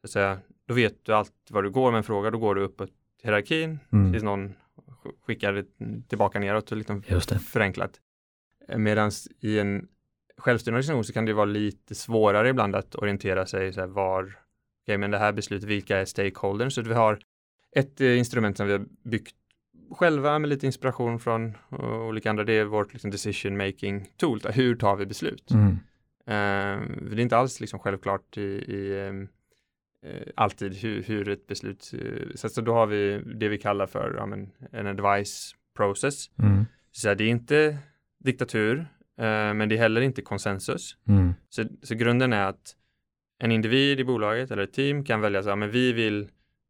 [0.00, 2.54] så att säga, då vet du allt vad du går med en fråga, då går
[2.54, 2.90] du uppåt
[3.22, 4.12] hierarkin mm.
[4.12, 4.54] tills någon
[5.26, 5.64] skickar
[6.08, 7.38] tillbaka neråt, liksom Just det.
[7.38, 8.00] förenklat.
[8.68, 9.88] Eh, Medan i en
[10.36, 14.38] självstyrande organisation så kan det vara lite svårare ibland att orientera sig så här, var
[14.88, 16.74] okay, men det här beslutet, vilka är stakeholders?
[16.74, 17.18] Så vi har
[17.76, 19.34] ett eh, instrument som vi har byggt
[19.90, 21.56] själva med lite inspiration från
[22.08, 22.44] olika andra.
[22.44, 24.40] Det är vårt liksom, decision making tool.
[24.44, 25.50] Hur tar vi beslut?
[25.50, 25.70] Mm.
[26.28, 31.90] Uh, det är inte alls liksom, självklart i, i uh, alltid hur, hur, ett beslut,
[31.94, 36.30] uh, så, så då har vi det vi kallar för ja, men, en advice process.
[36.38, 36.64] Mm.
[36.92, 37.78] Så det är inte
[38.24, 38.86] diktatur,
[39.54, 40.96] men det är heller inte konsensus.
[41.08, 41.34] Mm.
[41.48, 42.76] Så, så grunden är att
[43.38, 46.28] en individ i bolaget eller ett team kan välja så här, men vi vill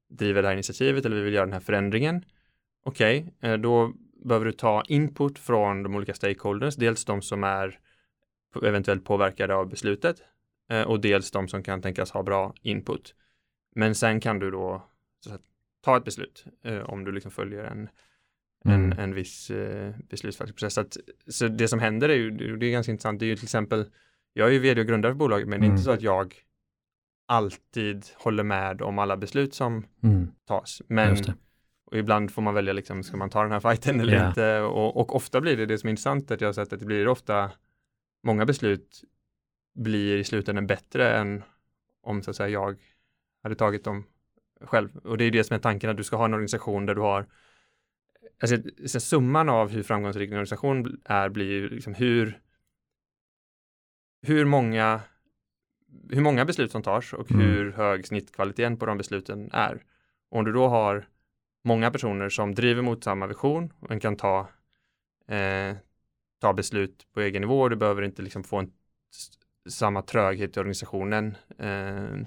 [0.09, 2.25] driva det här initiativet eller vi vill göra den här förändringen.
[2.85, 3.93] Okej, okay, eh, då
[4.25, 7.79] behöver du ta input från de olika stakeholders, dels de som är
[8.63, 10.23] eventuellt påverkade av beslutet
[10.71, 13.15] eh, och dels de som kan tänkas ha bra input.
[13.75, 14.83] Men sen kan du då
[15.29, 15.39] här,
[15.85, 17.89] ta ett beslut eh, om du liksom följer en,
[18.65, 18.93] mm.
[18.93, 19.51] en, en viss
[20.09, 20.75] beslutsprocess.
[20.75, 23.37] Så, att, så det som händer är ju, det är ganska intressant, det är ju
[23.37, 23.91] till exempel,
[24.33, 25.85] jag är ju vd och grundare för bolaget, men det är inte mm.
[25.85, 26.35] så att jag
[27.29, 30.31] alltid håller med om alla beslut som mm.
[30.47, 30.83] tas.
[30.87, 31.17] Men
[31.91, 34.29] och ibland får man välja, liksom, ska man ta den här fighten eller yeah.
[34.29, 34.61] inte?
[34.61, 36.87] Och, och, ofta blir det det som är intressant, att jag har sett att det
[36.87, 37.51] blir ofta,
[38.23, 39.03] många beslut
[39.75, 41.43] blir i slutändan bättre än
[42.03, 42.79] om så att säga jag
[43.43, 44.05] hade tagit dem
[44.61, 44.97] själv.
[44.97, 47.01] Och det är det som är tanken, att du ska ha en organisation där du
[47.01, 47.27] har
[48.41, 52.41] Alltså, summan av hur framgångsrik en organisation är blir liksom hur
[54.23, 55.01] hur många
[56.11, 57.47] hur många beslut som tas och mm.
[57.47, 59.83] hur hög snittkvaliteten på de besluten är.
[60.31, 61.09] Och om du då har
[61.65, 64.49] många personer som driver mot samma vision och kan ta,
[65.29, 65.77] eh,
[66.41, 68.73] ta beslut på egen nivå, du behöver inte liksom få en,
[69.69, 72.27] samma tröghet i organisationen eh,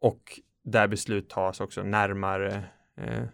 [0.00, 2.64] och där beslut tas också närmare
[2.96, 3.24] eh,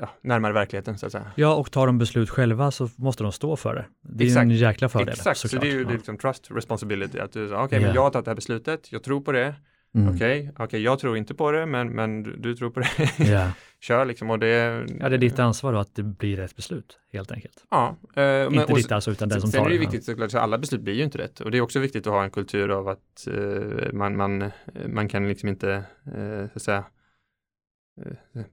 [0.00, 1.32] ja, närmare verkligheten så att säga.
[1.34, 3.84] Ja, och tar de beslut själva så måste de stå för det.
[4.02, 4.42] Det är Exakt.
[4.42, 5.08] en jäkla fördel.
[5.08, 5.62] Exakt, såklart.
[5.62, 5.90] så det är ju ja.
[5.90, 7.18] liksom trust responsibility.
[7.18, 7.88] Att du säger, okej, okay, yeah.
[7.88, 9.54] men jag har tagit det här beslutet, jag tror på det.
[9.94, 10.14] Mm.
[10.14, 12.88] Okej, okay, okay, jag tror inte på det, men, men du, du tror på det.
[13.24, 13.50] Yeah.
[13.80, 14.86] Kör liksom och det...
[15.00, 17.64] Ja, det är ditt ansvar då att det blir rätt beslut, helt enkelt.
[17.70, 17.96] Ja.
[18.16, 19.64] Eh, inte men, ditt alltså, utan den som tar det.
[19.64, 21.40] Sen är det viktigt såklart, så alla beslut blir ju inte rätt.
[21.40, 24.50] Och det är också viktigt att ha en kultur av att eh, man, man,
[24.88, 25.72] man kan liksom inte,
[26.06, 26.84] eh, så att säga, Eh,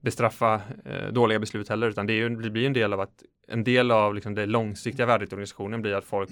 [0.01, 3.63] bestraffa eh, dåliga beslut heller, utan det, är det blir en del av att en
[3.63, 6.30] del av liksom det långsiktiga värdet i organisationen blir att folk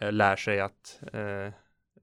[0.00, 1.20] eh, lär sig att eh,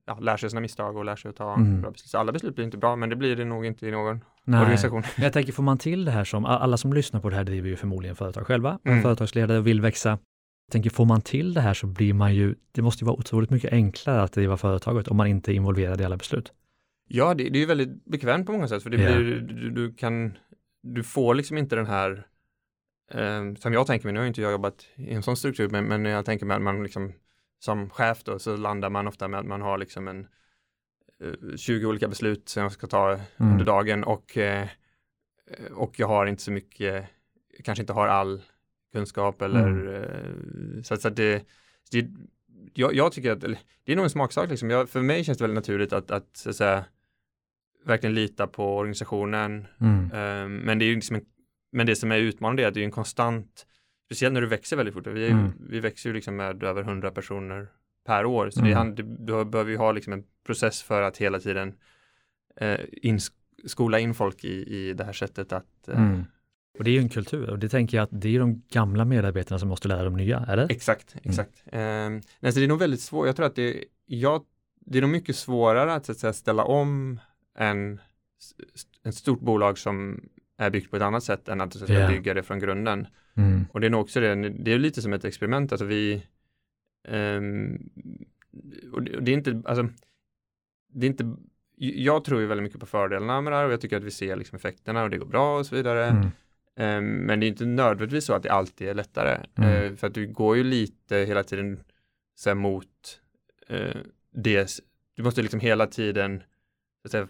[0.05, 1.81] ja, lär sig sina misstag och lär sig att ta Mm.
[1.81, 2.09] bra beslut.
[2.09, 4.61] Så alla beslut blir inte bra, men det blir det nog inte i någon Nej.
[4.61, 5.03] organisation.
[5.17, 7.69] Jag tänker, får man till det här som, alla som lyssnar på det här driver
[7.69, 9.01] ju förmodligen företag själva, Mm.
[9.01, 10.09] företagsledare vill växa.
[10.09, 13.15] Jag tänker, får man till det här så blir man ju, det måste ju vara
[13.19, 16.53] otroligt mycket enklare att driva företaget om man inte är involverad i alla beslut.
[17.07, 19.93] Ja, det, det är ju väldigt bekvämt på många sätt, för det blir, du, du
[19.93, 20.37] kan,
[20.81, 22.27] du får liksom inte den här,
[23.11, 25.85] eh, som jag tänker mig, nu har inte jag jobbat i en sån struktur, men,
[25.85, 27.13] men jag tänker mig att man liksom,
[27.59, 30.27] som chef då, så landar man ofta med att man har liksom en
[31.21, 33.51] eh, 20 olika beslut som jag ska ta Mm.
[33.51, 34.67] under dagen och, eh,
[35.71, 37.05] och jag har inte så mycket,
[37.63, 38.41] kanske inte har all
[38.93, 40.03] kunskap eller Mm.
[40.03, 41.45] eh, så, att- så att det,
[41.91, 42.07] det
[42.73, 44.69] jag, jag tycker att, eller, det är nog en smaksak liksom.
[44.69, 46.85] Jag, för mig känns det väldigt naturligt att, att, så att säga,
[47.85, 49.67] verkligen lita på organisationen.
[49.81, 50.03] Mm.
[50.11, 51.25] Eh, men det är liksom en,
[51.71, 53.65] men det som är utmanande är att det är en konstant,
[54.05, 55.07] speciellt när du växer väldigt fort.
[55.07, 55.51] Vi, är, Mm.
[55.69, 57.67] vi växer ju liksom med över 100 personer
[58.05, 58.49] per år.
[58.49, 58.95] Så Mm.
[58.95, 61.73] det, du behöver ju ha liksom en process för att hela tiden
[62.57, 63.19] eh, in,
[63.65, 66.23] skola in folk i, i det här sättet att eh, Mm.
[66.77, 69.05] Och det är ju en kultur och det tänker jag att det är de gamla
[69.05, 70.71] medarbetarna som måste lära de nya, eller?
[70.71, 71.63] Exakt, exakt.
[71.71, 72.21] Mm.
[72.39, 73.27] nej, så det är nog väldigt svårt.
[73.27, 74.43] Jag tror att det, jag,
[74.85, 77.19] det är nog mycket svårare att, så att säga, ställa om
[77.57, 77.99] en,
[79.05, 80.21] ett stort bolag som
[80.57, 82.07] är byggt på ett annat sätt än att, så att säga, Ja.
[82.07, 83.07] bygga det från grunden.
[83.35, 83.65] Mm.
[83.71, 86.23] Och det är nog också det, det är lite som ett experiment, alltså vi
[87.07, 87.89] ehm,
[88.93, 89.87] och det, och det är inte, alltså
[90.93, 91.35] det är inte,
[91.77, 94.11] jag tror ju väldigt mycket på fördelarna med det här och jag tycker att vi
[94.11, 96.05] ser liksom effekterna och det går bra och så vidare.
[96.05, 96.27] Mm.
[96.79, 99.45] Ehm, men det är inte nödvändigtvis så att det alltid är lättare.
[99.55, 99.69] Mm.
[99.69, 101.79] Eh, för att du går ju lite hela tiden
[102.35, 103.19] så här, mot
[103.69, 103.97] eh,
[104.33, 104.69] det,
[105.15, 106.43] du måste liksom hela tiden
[107.09, 107.27] säga,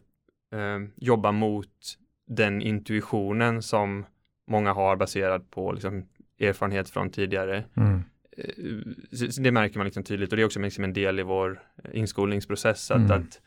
[0.54, 4.06] eh, jobba mot den intuitionen som
[4.48, 6.06] många har baserad på liksom,
[6.40, 7.64] erfarenhet från tidigare.
[7.78, 8.02] Mm.
[8.38, 11.62] Eh, det märker man liksom tydligt och det är också liksom en del i vår
[11.94, 13.12] inskolningsprocess att, Mm.
[13.12, 13.42] att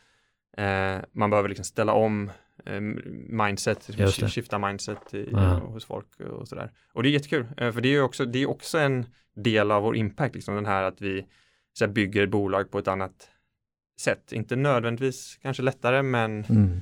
[0.59, 2.35] eh, man behöver liksom ställa om eh,
[3.29, 4.29] mindset, Just det.
[4.29, 5.55] skifta mindset i, Ja.
[5.59, 6.73] hos folk och sådär.
[6.93, 9.83] Och det är jättekul, eh, för det är också, det är också en del av
[9.83, 11.27] vår impact, liksom den här att vi
[11.81, 13.31] här, bygger bolag på ett annat
[14.01, 14.33] sätt.
[14.33, 16.81] Inte nödvändigtvis kanske lättare, men, Mm.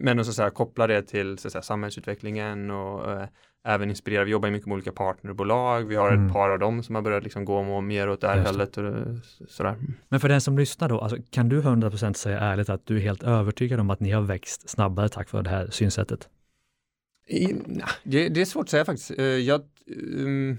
[0.00, 3.28] Men att så att koppla det till så att samhällsutvecklingen och eh,
[3.64, 4.24] även inspirera.
[4.24, 5.82] Vi jobbar ju mycket med olika partnerbolag.
[5.88, 6.26] Vi har Mm.
[6.26, 8.84] ett par av dem som har börjat liksom gå mer åt det här hållet eh,
[9.48, 9.76] sådär.
[10.08, 13.00] Men för den som lyssnar då, alltså, kan du 100% säga ärligt att du är
[13.00, 16.28] helt övertygad om att ni har växt snabbare tack vare det här synsättet?
[17.28, 17.54] I,
[18.04, 19.10] det, det är svårt att säga faktiskt.
[19.18, 19.60] Eh, Jag,
[20.18, 20.58] ehm,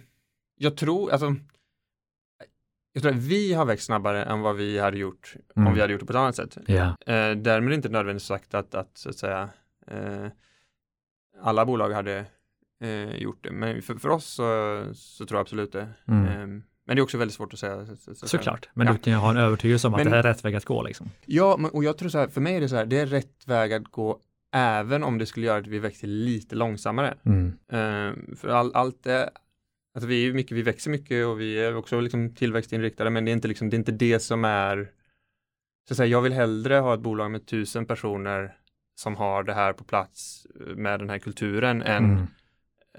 [0.58, 1.36] jag tror, alltså,
[2.98, 5.68] jag tror att vi har växt snabbare än vad vi hade gjort Mm.
[5.68, 6.58] om vi hade gjort det på ett annat sätt.
[6.68, 6.86] Ja.
[7.14, 9.50] Eh, därmed inte nödvändigtvis sagt att, att, så att säga,
[9.88, 10.28] eh,
[11.42, 12.26] alla bolag hade
[12.84, 13.52] eh, gjort det.
[13.52, 15.88] Men för, för oss så, så tror jag absolut det.
[16.08, 16.26] Mm.
[16.28, 17.86] Eh, men det är också väldigt svårt att säga.
[17.86, 18.94] Så, så, så, Såklart, men Ja.
[18.94, 20.66] du kan ju ha en övertygelse om att Men- det här är rätt väg att
[20.66, 21.10] gå liksom.
[21.26, 23.48] Ja, och jag tror så här, för mig är det så här, det är rätt
[23.48, 24.20] väg att gå
[24.54, 27.18] även om det skulle göra att vi växer lite långsammare.
[27.26, 27.48] Mm.
[27.72, 29.30] Eh, för all, allt är,
[29.98, 33.32] alltså vi är mycket, vi växer mycket och vi är också liksom tillväxtinriktade, men det
[33.32, 34.92] är inte liksom, det är inte det som är,
[35.88, 38.56] så att säga, jag vill hellre ha ett bolag med tusen personer
[38.96, 42.28] som har det här på plats eh, med den här kulturen än Mm.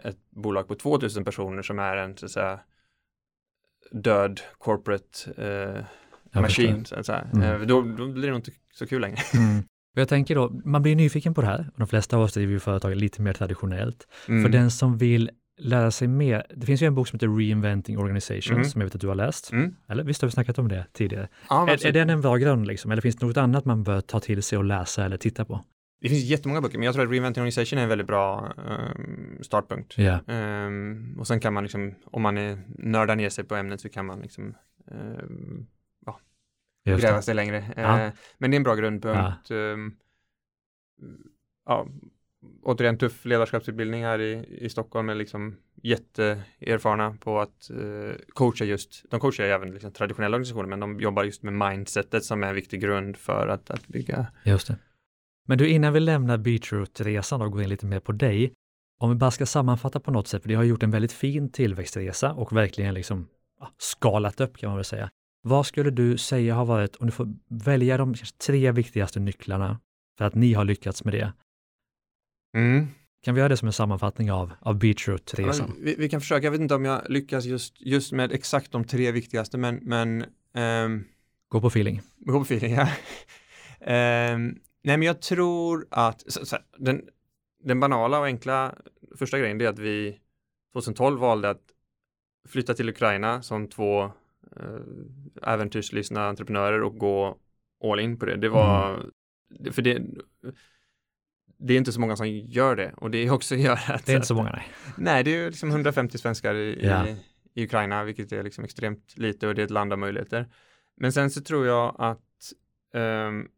[0.04, 2.61] ett bolag på 2000 personer som är en, så att säga,
[3.90, 5.32] död corporate
[6.32, 7.28] eh, machine, så att säga.
[7.34, 7.42] Mm.
[7.42, 9.18] Eh, då, då blir det nog inte så kul längre.
[9.34, 9.62] Mm.
[9.94, 12.52] Jag tänker då, man blir nyfiken på det här och de flesta av oss driver
[12.52, 14.08] ju företag lite mer traditionellt.
[14.28, 14.42] Mm.
[14.42, 17.99] För den som vill lära sig mer, det finns ju en bok som heter Reinventing
[17.99, 18.64] Organizations Mhm.
[18.64, 19.53] som jag vet att du har läst.
[19.53, 19.75] Mm.
[19.88, 21.29] Eller visst har vi snackat om det tidigare?
[21.49, 22.90] Ja, Är, är den en bra grund liksom?
[22.90, 25.64] Eller finns det något annat man bör ta till sig och läsa eller titta på?
[26.01, 29.42] Det finns jättemånga böcker, men jag tror att Reinventing Organization är en väldigt bra ehm,
[29.42, 29.99] startpunkt.
[29.99, 30.21] Ja.
[30.27, 33.88] Ehm, och sen kan man liksom, om man är, nördar ner sig på ämnet så
[33.88, 34.55] kan man liksom
[34.90, 35.66] ehm,
[36.85, 37.64] Just gräva sig längre.
[37.77, 38.01] Ja.
[38.01, 39.51] Eh, men det är en bra grundpunkt.
[39.51, 39.92] Ehm,
[41.66, 41.87] ja,
[42.62, 49.05] återigen tuff ledarskapsutbildning här i, i Stockholm är liksom jätteerfarna på att eh, coacha just,
[49.11, 52.48] de coachar ju även liksom traditionella organisationer men de jobbar just med mindsetet som är
[52.48, 54.27] en viktig grund för att, att bygga.
[54.44, 54.77] Just det.
[55.46, 58.53] Men du, innan vi lämnar beachroot-resan och går in lite mer på dig,
[59.01, 61.53] om vi bara ska sammanfatta på något sätt, för det har gjort en väldigt fin
[61.53, 63.29] tillväxtresa och verkligen liksom
[63.79, 65.11] skalat upp kan man väl säga.
[65.42, 68.14] Vad skulle du säga har varit, om du får välja de
[68.46, 69.81] tre viktigaste nycklarna
[70.18, 71.33] för att ni har lyckats med det?
[72.54, 72.87] Mm.
[73.22, 74.78] Kan vi göra det som en sammanfattning av, av
[75.58, 78.32] Ja, men vi, vi kan försöka, jag vet inte om jag lyckas just, just med
[78.32, 81.04] exakt de tre viktigaste men, men ehm,
[81.48, 82.00] Gå på feeling.
[82.18, 82.88] Gå på feeling, ja.
[83.80, 87.08] Ehm, nej, men jag tror att så, så, den,
[87.64, 88.74] den banala och enkla
[89.16, 90.18] första grejen är att vi
[90.72, 91.62] 2012 valde att
[92.48, 94.02] flytta till Ukraina som två
[94.56, 97.38] eh, äventyrslystna entreprenörer och gå
[97.84, 98.37] all in på det.
[98.37, 99.72] Det var, mm.
[99.72, 100.02] för det,
[101.59, 104.07] det är inte så många som gör det och det är också gör att...
[104.07, 104.66] Det är inte så många nej.
[104.97, 107.07] Nej, det är ju liksom 150 svenskar i, ja.
[107.07, 107.16] i,
[107.55, 110.49] i, Ukraina, vilket är liksom extremt lite och det är ett land av möjligheter.
[110.97, 112.53] Men sen så tror jag att
[112.94, 113.49] um,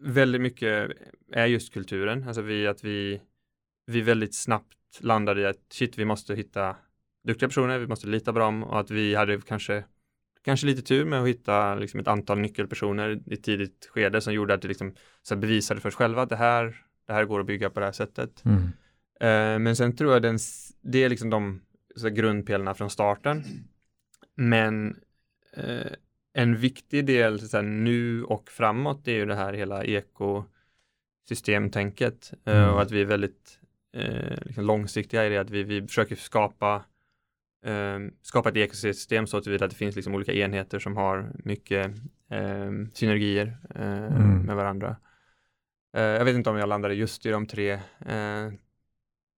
[0.00, 0.90] väldigt mycket
[1.32, 3.20] är just kulturen, alltså vi, att vi,
[3.86, 6.76] vi väldigt snabbt landade i att shit, vi måste hitta
[7.24, 9.84] duktiga personer, vi måste lita på dem och att vi hade kanske
[10.46, 14.54] kanske lite tur med att hitta liksom, ett antal nyckelpersoner i tidigt skede som gjorde
[14.54, 17.46] att det liksom, så bevisade för oss själva att det här, det här går att
[17.46, 18.44] bygga på det här sättet.
[18.44, 18.62] Mm.
[19.22, 20.38] Uh, men sen tror jag den,
[20.82, 21.60] det är liksom de
[21.96, 23.44] så grundpelarna från starten.
[24.34, 24.96] Men
[25.58, 25.92] uh,
[26.32, 32.56] en viktig del så här, nu och framåt är ju det här hela ekosystemtänket uh,
[32.56, 32.70] mm.
[32.70, 33.58] och att vi är väldigt
[34.42, 36.80] liksom långsiktiga i det, att vi, vi försöker skapa eh,
[38.22, 41.86] skapa ett ekosystem så att det finns liksom olika enheter som har mycket
[42.30, 44.42] eh, synergier eh, mm.
[44.42, 44.96] med varandra.
[45.96, 48.50] Eh, jag vet inte om jag landade just i de tre, eh,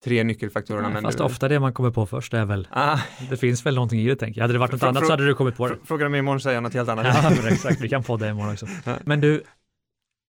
[0.05, 0.89] tre nyckelfaktorerna.
[0.89, 1.25] Nej, fast du...
[1.25, 3.01] ofta det man kommer på först är väl, ah.
[3.31, 4.45] det finns väl någonting i det tänker jag.
[4.45, 5.77] Hade det varit något annat så hade du kommit på det.
[5.85, 7.07] Frågar mig imorgon säger jag något helt annat.
[7.07, 8.67] ja, men exakt, vi kan få det imorgon också.
[9.05, 9.43] Men du,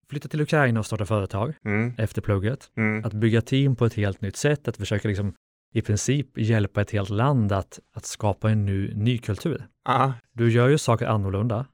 [0.09, 1.93] flytta till Ukraina och starta företag mm.
[1.97, 3.05] efter plugget, mm.
[3.05, 5.33] att bygga team på ett helt nytt sätt, att försöka liksom
[5.71, 9.67] i princip hjälpa ett helt land att, att skapa en ny, ny kultur.
[9.89, 10.13] Aha.
[10.31, 11.65] Du gör ju saker annorlunda.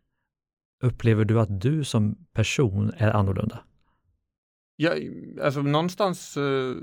[0.84, 3.60] Upplever du att du som person är annorlunda?
[4.76, 4.92] Ja,
[5.42, 6.76] alltså någonstans uh,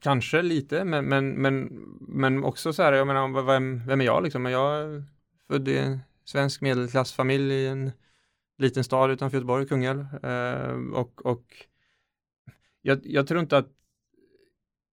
[0.00, 1.64] kanske lite, men, men, men,
[2.00, 4.46] men också så här, jag menar, vem, vem är jag liksom?
[4.46, 5.04] Jag är
[5.46, 7.92] född i en svensk medelklassfamilj i en
[8.58, 10.24] liten stad utanför Göteborg, Kungälv.
[10.24, 11.66] Uh, och och
[12.82, 13.79] jag, jag tror inte att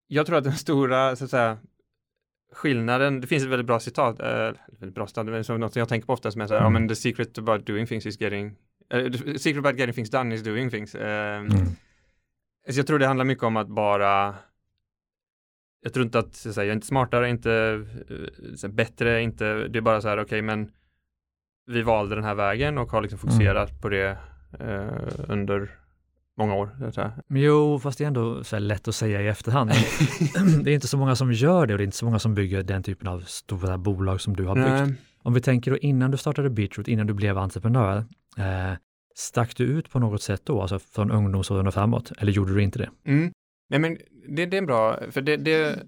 [0.08, 1.58] jag tror att den stora så att säga,
[2.52, 5.80] skillnaden, det finns ett väldigt bra citat, äh, väldigt bra citat, men som något som
[5.80, 6.74] jag tänker på ofta som är så här, mm.
[6.74, 8.56] ja men the secret about doing things is getting,
[8.94, 10.94] uh, the secret about getting things done is doing things.
[10.94, 11.50] Uh, mm.
[12.68, 14.34] Så jag tror det handlar mycket om att bara,
[15.82, 17.84] jag tror inte att, så att säga, jag är inte smartare, inte
[18.56, 20.70] så bättre, inte, det är bara så här, okej okay, men
[21.66, 23.80] vi valde den här vägen och har liksom fokuserat mm.
[23.80, 24.18] på det
[25.28, 25.70] under
[26.38, 26.70] många år.
[27.28, 29.70] Jo, fast det är ändå så lätt att säga i efterhand.
[30.64, 32.34] det är inte så många som gör det och det är inte så många som
[32.34, 34.88] bygger den typen av stora bolag som du har byggt.
[34.88, 34.94] Nej.
[35.22, 37.96] Om vi tänker då innan du startade Beatroot, innan du blev entreprenör,
[38.36, 38.72] eh,
[39.14, 42.62] stack du ut på något sätt då, alltså från ungdomsåren och framåt, eller gjorde du
[42.62, 42.90] inte det?
[43.04, 43.32] Mm.
[43.70, 43.98] Nej, men
[44.28, 45.78] det, det är bra, för det, det,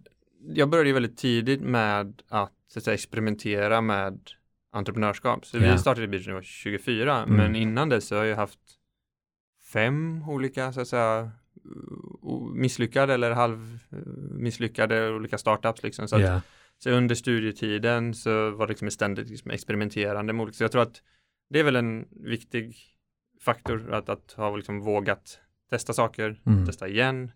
[0.55, 4.19] jag började ju väldigt tidigt med att, så att säga, experimentera med
[4.73, 5.47] entreprenörskap.
[5.47, 5.73] Så ja.
[5.73, 7.37] vi startade Beatroot när jag var 24, mm.
[7.37, 8.59] men innan dess så har jag haft
[9.73, 11.31] fem olika så att säga
[12.55, 16.09] misslyckade eller halvmisslyckade olika startups liksom.
[16.09, 16.41] Så, yeah.
[16.79, 20.83] så under studietiden så var det liksom ständigt liksom experimenterande med olika, så jag tror
[20.83, 21.03] att
[21.51, 22.77] det är väl en viktig
[23.41, 26.67] faktor att, att ha liksom vågat testa saker, mm.
[26.67, 27.31] testa igen.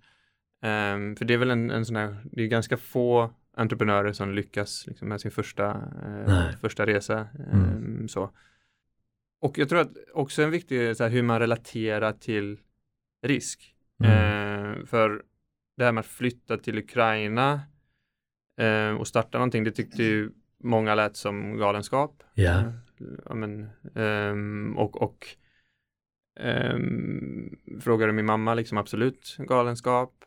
[0.63, 4.35] Um, för det är väl en, en sån här, det är ganska få entreprenörer som
[4.35, 5.73] lyckas liksom, med sin första,
[6.27, 7.29] uh, första resa.
[7.53, 8.09] Um, mm.
[8.09, 8.31] så.
[9.45, 12.59] Och jag tror att också en viktig, så här, hur man relaterar till
[13.23, 13.75] risk.
[14.05, 14.13] Mm.
[14.13, 15.23] Eh, för
[15.77, 17.61] det här med att flytta till Ukraina
[18.61, 22.23] eh, och starta någonting, det tyckte ju många lät som galenskap.
[22.35, 22.59] Ja.
[22.59, 22.67] Eh,
[23.25, 25.27] ja men, ehm, och och
[26.41, 30.25] ehm, frågade min mamma liksom absolut galenskap.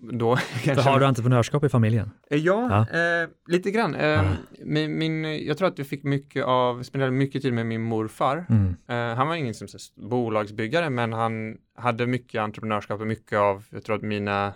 [0.00, 0.90] Då kanske...
[0.90, 2.10] Har du entreprenörskap i familjen?
[2.30, 2.98] Eh, ja, ja.
[2.98, 3.94] Eh, lite grann.
[3.94, 4.22] Eh,
[4.64, 8.46] min, min, jag tror att jag fick mycket av, spenderade mycket tid med min morfar.
[8.48, 8.76] Mm.
[8.88, 13.64] Eh, han var ingen som, så, bolagsbyggare, men han hade mycket entreprenörskap och mycket av,
[13.70, 14.52] jag tror att mina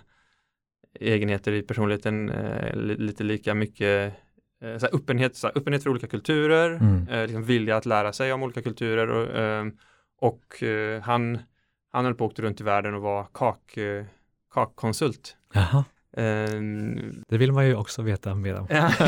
[0.99, 4.13] egenheter i personligheten eh, lite lika mycket
[4.61, 7.05] eh, så öppenhet, så öppenhet för olika kulturer, mm.
[7.21, 9.71] liksom vilja att lära sig om olika kulturer och,
[10.19, 10.63] och
[11.01, 11.39] han,
[11.91, 13.77] han höll på att åka runt i världen och var kak
[14.53, 15.37] kakkonsult.
[15.53, 15.83] Jaha.
[16.17, 18.67] Um, det vill man ju också veta mer om.
[18.69, 18.91] ja,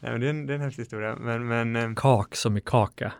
[0.00, 1.16] ja men det, är en, det är en häftig historia.
[1.16, 3.12] Men, men, um, Kak som i kaka.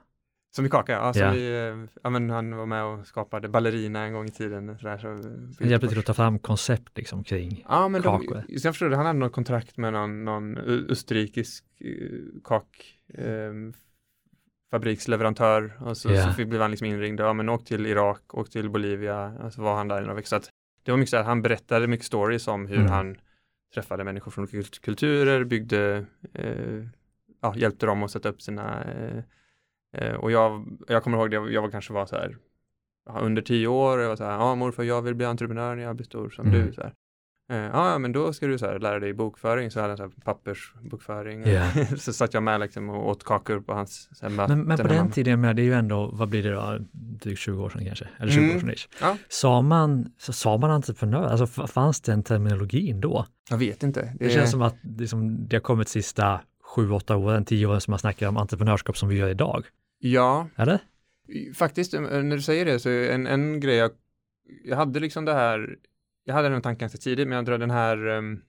[0.56, 1.12] Som i kaka, ja.
[1.14, 1.30] ja.
[1.30, 4.78] Vi, uh, ja men han var med och skapade ballerina en gång i tiden.
[4.78, 8.44] Så där, så han hjälpte till att ta fram koncept liksom kring ja, men kakor.
[8.48, 13.72] De, jag förstod, han hade något kontrakt med någon, någon österrikisk uh, kak um,
[14.70, 16.36] fabriksleverantör och så, yeah.
[16.36, 19.62] så blev han liksom inringd, ja men åk till Irak, åk till Bolivia, och så
[19.62, 20.26] var han där i några veckor.
[20.26, 20.50] Så att
[20.88, 22.90] det var mycket så att han berättade mycket stories om hur mm.
[22.90, 23.16] han
[23.74, 26.84] träffade människor från olika kulturer, byggde, eh,
[27.40, 29.22] ja, hjälpte dem att sätta upp sina eh,
[29.92, 32.36] eh, och jag, jag kommer ihåg det, jag var kanske var så här
[33.20, 35.96] under tio år, jag var så här, ja morfar jag vill bli entreprenör när jag
[35.96, 36.66] blir stor som mm.
[36.66, 36.72] du.
[36.72, 36.94] Så här.
[37.50, 40.02] Eh, Ja, men då ska du så här, lära dig bokföring, så hade han så
[40.02, 41.46] här pappersbokföring.
[41.46, 41.70] Ja.
[41.98, 44.58] så satt jag med liksom och åt kakor på hans så här, möten.
[44.58, 45.10] Men, men på med den mamma.
[45.10, 48.08] tiden, men det är ju ändå, vad blir det då, drygt 20 år sedan kanske?
[48.18, 48.60] Eller 20 år Mm.
[48.60, 48.88] sedan ish.
[49.00, 49.16] Ja.
[49.28, 51.22] Sa man, så sa man entreprenör?
[51.26, 53.26] Alltså fanns det en terminologin då?
[53.50, 54.12] Jag vet inte.
[54.18, 56.40] Det känns som att det, som, det har kommit sista
[56.76, 59.64] 7-8 åren, 10 åren som man snackar om entreprenörskap som vi gör idag.
[59.98, 60.78] Ja, Eller?
[61.54, 63.90] faktiskt eh, när du säger det så en, en grej jag,
[64.64, 65.76] jag hade liksom det här,
[66.28, 68.42] jag hade den tanken ganska tidigt, men jag tror den här um,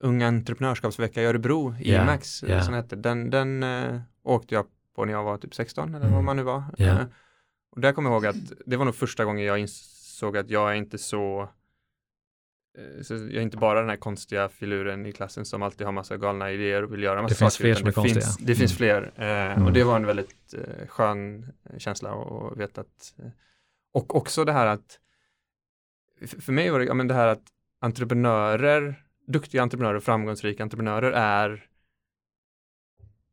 [0.00, 2.62] Unga entreprenörskapsvecka i Örebro, Ja, IMAX, ja.
[2.62, 6.14] som hette, den, den eh, åkte jag på när jag var typ 16 eller Mm.
[6.14, 6.62] vad man nu var.
[6.76, 6.86] Ja.
[6.86, 7.06] Eh,
[7.70, 10.70] och där kommer jag ihåg att det var nog första gången jag insåg att jag
[10.70, 11.48] är inte så
[12.78, 15.92] eh, så jag är inte bara den här konstiga filuren i klassen som alltid har
[15.92, 17.94] massa galna idéer och vill göra massa Det finns saker, fler utan som är det
[17.94, 18.22] konstiga.
[18.24, 19.02] Finns, det finns Mm.
[19.12, 19.66] fler eh, Mm.
[19.66, 20.54] och det var en väldigt
[20.88, 23.14] skön känsla att veta att
[23.92, 24.98] och också det här att
[26.26, 27.42] för mig var det, ja, men det här att
[27.80, 31.64] entreprenörer, duktiga entreprenörer och framgångsrika entreprenörer är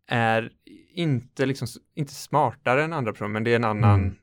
[0.07, 0.49] är
[0.93, 4.15] inte liksom inte smartare än andra personer, men det är en annan Mm.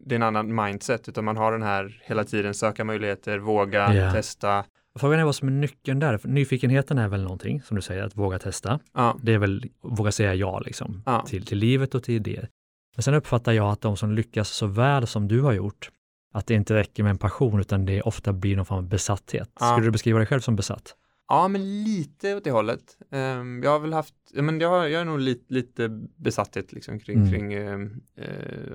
[0.00, 3.94] det är en annan mindset, utan man har den här hela tiden söka möjligheter, våga,
[3.94, 4.12] Ja.
[4.12, 4.64] testa.
[4.98, 6.18] Frågan är vad som är nyckeln där.
[6.18, 8.80] För Nyfikenheten är väl någonting, som du säger, att våga testa.
[8.94, 11.24] Ja, Det är väl våga säga ja liksom, Ja.
[11.26, 12.48] till, till livet och till idéer.
[12.96, 15.90] Men sen uppfattar jag att de som lyckas så väl som du har gjort,
[16.32, 19.50] att det inte räcker med en passion utan det ofta blir någon form av besatthet.
[19.60, 19.66] Ja.
[19.72, 20.96] Skulle du beskriva dig själv som besatt?
[21.32, 22.80] ja men lite åt det hållet.
[23.10, 27.16] Ehm, jag har väl haft, men jag, jag är nog lite, lite besatthet liksom kring,
[27.18, 27.30] Mm.
[27.30, 27.78] kring eh,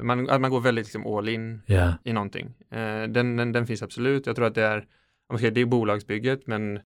[0.02, 2.46] man, att man går väldigt liksom all in Ja, i någonting.
[2.72, 4.26] Eh, den, den, den finns absolut.
[4.28, 4.86] Jag tror att det är,
[5.30, 6.80] om ska det är bolagsbygget, men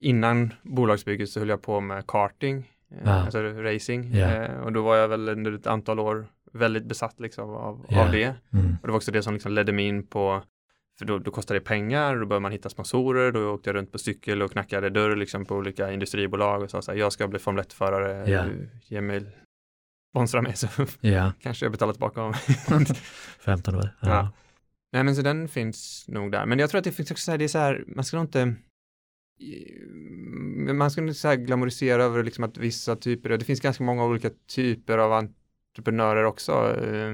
[0.00, 2.70] innan bolagsbygget så höll jag på med karting,
[3.04, 3.10] Ja.
[3.10, 4.14] alltså racing.
[4.14, 8.04] Eh, och då var jag väl under ett antal år väldigt besatt liksom av, Ja.
[8.06, 8.34] av det.
[8.52, 8.76] mm.
[8.82, 10.42] Och det var också det som liksom ledde mig in på,
[10.98, 13.92] för då, då kostar det pengar, då bör man hitta sponsorer, då åkte jag runt
[13.92, 17.28] på cykel och knackade dörr liksom på olika industribolag och sa så här, jag ska
[17.28, 18.44] bli Formel 1-förare, Ja.
[18.86, 19.22] ge mig,
[20.12, 20.68] sponsra mig så
[21.00, 21.32] ja.
[21.40, 22.32] kanske jag betalar tillbaka av
[23.40, 23.90] 15 år.
[24.00, 24.08] Ja.
[24.08, 24.32] Ja.
[24.92, 26.46] Nej men så den finns nog där.
[26.46, 28.16] Men jag tror att det finns också så här, det är så här, man ska
[28.16, 28.54] nog inte
[30.74, 34.04] man ska inte så här glamorisera över liksom att vissa typer, det finns ganska många
[34.04, 35.12] olika typer av
[35.76, 36.52] entreprenörer också.
[36.52, 37.12] Eh,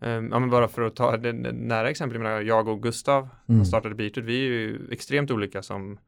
[0.00, 3.60] eh, Ja, men bara för att ta det nära exempel, jag, och Gustav Mm.
[3.60, 5.98] som startade Beated, vi är ju extremt olika som,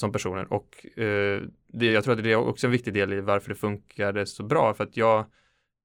[0.00, 3.20] som personer och eh, det, jag tror att det är också en viktig del i
[3.20, 5.24] varför det funkade så bra, för att jag,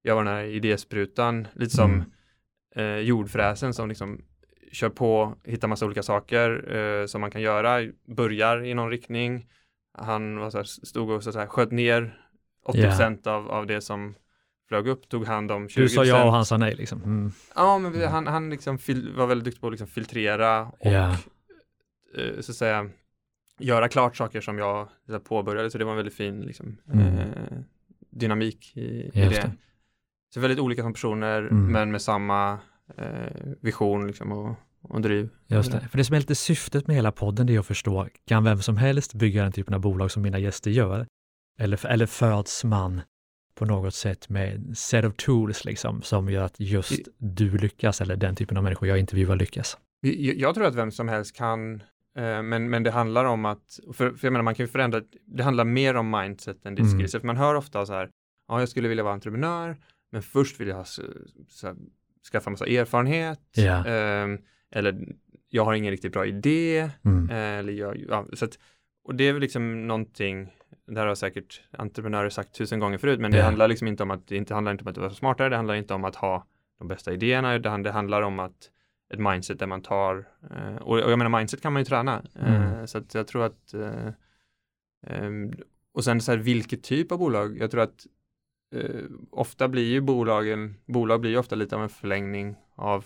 [0.02, 2.06] jag var den här idésprutan, lite som Mm.
[2.76, 4.22] eh, jordfräsen som liksom
[4.72, 9.48] kör på, hittar massa olika saker eh, som man kan göra, börjar i någon riktning.
[9.98, 12.18] Han var så här, stod och så här, sköt ner
[12.66, 14.16] 80% av, av det som
[14.72, 15.76] flög upp, tog hand om 20%.
[15.82, 17.04] Du sa ja och han sa nej liksom.
[17.04, 17.32] Mm.
[17.56, 18.78] Ja, men han, han liksom
[19.16, 21.14] var väldigt duktig på att liksom filtrera och eh,
[22.40, 22.90] så att säga
[23.60, 24.90] göra klart saker som jag
[25.24, 27.18] påbörjade, så det var en väldigt fin liksom, Mm.
[27.18, 27.24] eh,
[28.12, 29.30] dynamik i, i det.
[29.30, 29.52] det.
[30.34, 31.72] Så väldigt olika som personer, Mm.
[31.72, 32.60] men med samma
[32.98, 35.30] eh, vision liksom, och, och driv.
[35.48, 35.80] Just det.
[35.92, 38.58] För det som är lite syftet med hela podden det är att förstå, kan vem
[38.62, 41.08] som helst bygga den typen av bolag som mina gäster gör?
[41.60, 43.02] Eller, eller föds man
[43.56, 48.16] på något sätt med set of tools liksom, som gör att just du lyckas eller
[48.16, 49.78] den typen av människor jag intervjuar lyckas?
[50.02, 51.76] Jag, tror att vem som helst kan,
[52.18, 55.02] eh, men, men det handlar om att, för, för jag menar man kan ju förändra,
[55.26, 56.84] det handlar mer om mindset än Mm.
[56.84, 58.10] diskriser, för man hör ofta så här,
[58.48, 59.78] ja jag skulle vilja vara entreprenör,
[60.12, 61.02] men först vill jag ha, så,
[61.48, 61.76] så här,
[62.32, 64.38] skaffa massa erfarenhet, ehm,
[64.72, 65.08] eller
[65.50, 67.30] jag har ingen riktigt bra idé, Mm.
[67.30, 68.60] eh, eller jag, ja, så att,
[69.04, 70.50] och det är väl liksom någonting,
[70.94, 73.44] det här har säkert entreprenörer sagt tusen gånger förut, men det Ja.
[73.44, 75.76] handlar liksom inte om att, det inte handlar inte om att vara smartare, det handlar
[75.76, 76.46] inte om att ha
[76.80, 78.72] de bästa idéerna, utan det handlar om att
[79.14, 82.56] ett mindset där man tar, eh, och, jag menar mindset kan man ju träna, eh,
[82.72, 82.88] Mm.
[82.88, 84.08] så att jag tror att, eh,
[85.08, 85.52] ehm,
[85.94, 88.06] och sen så här vilket typ av bolag, jag tror att
[89.30, 93.06] ofta blir ju bolagen, bolag blir ju ofta lite av en förlängning av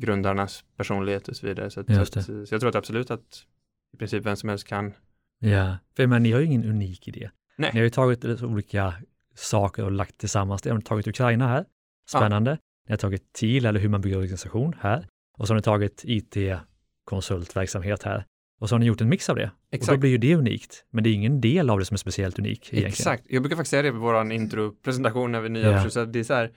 [0.00, 3.46] grundarnas personlighet och så vidare, så, att, så, att, så jag tror att absolut att
[3.92, 4.92] i princip vem som helst kan,
[5.38, 7.30] Ja, för men ni har ju ingen unik idé.
[7.56, 7.70] Nej.
[7.72, 8.94] Ni har ju tagit olika
[9.34, 10.64] saker och lagt tillsammans.
[10.64, 11.64] Ni har tagit Ukraina här,
[12.08, 12.58] spännande.
[12.88, 15.06] Ni har tagit TIL eller hur man bygger organisation här.
[15.38, 18.24] Och så har ni tagit IT-konsultverksamhet här.
[18.60, 19.44] Och så har ni gjort en mix av det.
[19.44, 20.84] Och då exakt, blir ju det unikt.
[20.90, 22.88] Men det är ingen del av det som är speciellt unik egentligen.
[22.88, 25.70] exakt, jag brukar faktiskt säga det på vår intropresentation när vi är nya, Ja.
[25.70, 25.88] yeah.
[25.88, 26.52] så att det är så här,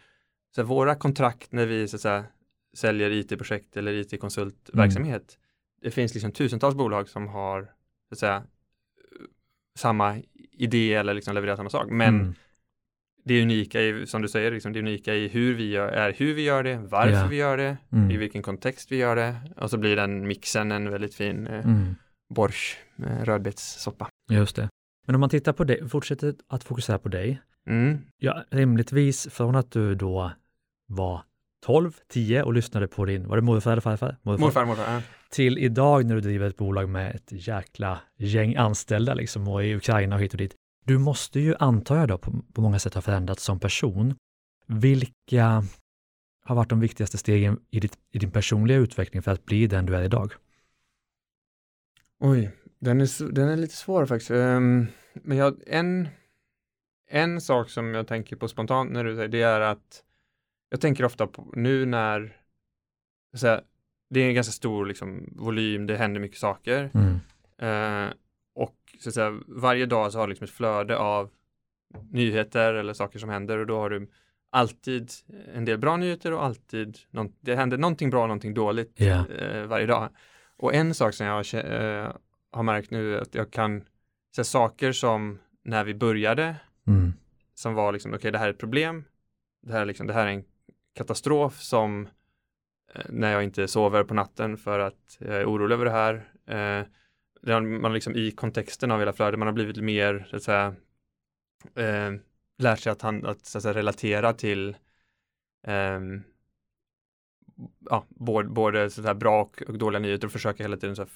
[0.56, 2.26] så här, våra kontrakt när vi så att säga,
[2.74, 5.38] säljer IT-projekt eller IT-konsultverksamhet,
[5.82, 7.64] det finns liksom tusentals bolag som har
[8.10, 8.44] så att säga,
[9.78, 10.22] samma
[10.52, 12.34] idé eller liksom levererar samma sak, men Mm.
[13.24, 16.34] det unika i, som du säger, liksom det unika i hur vi gör, är hur
[16.34, 17.28] vi gör det, varför Ja.
[17.28, 18.12] vi gör det, Mm.
[18.12, 21.66] i vilken kontext vi gör det och så blir den mixen en väldigt fin eh,
[21.66, 21.96] Mm.
[22.30, 24.10] borsch med rödbetssoppa.
[24.32, 24.70] Just det.
[25.06, 27.42] Men om man tittar på dig, fortsätter att fokusera på dig.
[27.70, 27.98] Mm.
[28.18, 30.32] Ja, rimligtvis från att du då
[30.88, 31.22] var
[31.66, 34.18] 12, 10 och lyssnade på din, var det morfar eller farfar?
[34.22, 34.94] Morfar, morfar.
[34.94, 35.02] ja.
[35.30, 39.76] Till idag när du driver ett bolag med ett jäkla gäng anställda liksom och i
[39.76, 40.56] Ukraina och hit och dit.
[40.86, 44.16] Du måste ju, antar jag då, på, på många sätt ha förändrats som person.
[44.68, 45.64] Vilka
[46.46, 49.86] har varit de viktigaste stegen i, ditt, i din personliga utveckling för att bli den
[49.86, 50.34] du är idag?
[52.20, 54.32] Oj, den är, den är lite svår faktiskt.
[54.32, 56.08] Ehm, men jag, en,
[57.10, 60.04] en sak som jag tänker på spontant när du säger det är att
[60.70, 62.38] jag tänker ofta på nu när
[63.36, 63.62] så här,
[64.10, 67.20] det är en ganska stor liksom, volym, det händer mycket saker Mm.
[67.60, 68.14] Eh,
[68.56, 71.30] och så att säga, varje dag så har du liksom ett flöde av
[72.12, 74.08] nyheter eller saker som händer och då har du
[74.50, 75.12] alltid
[75.54, 79.28] en del bra nyheter och alltid någon, det händer någonting bra och någonting dåligt Ja.
[79.30, 80.10] eh, varje dag.
[80.58, 82.12] Och en sak som jag eh,
[82.52, 83.84] har märkt nu är att jag kan
[84.36, 86.56] säga saker som när vi började
[86.88, 87.14] Mm.
[87.54, 89.04] som var liksom okej det här är ett problem.
[89.62, 90.44] Det här är liksom det här är en
[90.98, 92.08] katastrof som
[92.94, 96.14] eh, när jag inte sover på natten för att jag är orolig över det här.
[96.46, 96.86] Eh,
[97.42, 100.44] det har man liksom i kontexten av hela flödet, man har blivit mer så att
[100.44, 100.76] säga
[101.76, 102.12] eh,
[102.58, 104.78] lärt sig att, han, att, så att säga, relatera till
[105.68, 106.24] ehm,
[107.90, 111.12] ja, både, både så bra och, och dåliga nyheter och försöka hela tiden så här,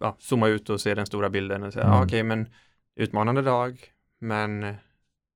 [0.00, 1.96] ja, zooma ut och se den stora bilden och säga, Mm.
[1.96, 2.48] ja, okej, men
[2.94, 4.74] utmanande dag, men eh,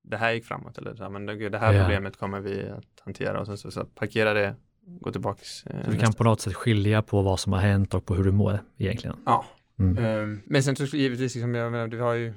[0.09, 1.81] det här gick framåt eller så här, men det, här Ja.
[1.83, 4.55] problemet kommer vi att hantera och sen så, så parkera det,
[5.01, 5.65] gå tillbaks.
[5.65, 8.15] eh, Så du kan på något sätt skilja på vad som har hänt och på
[8.15, 9.15] hur du mår egentligen.
[9.25, 9.45] Ja.
[9.79, 10.05] Mm.
[10.05, 12.33] Ehm, men sen så givetvis, liksom, jag menar, du har ju,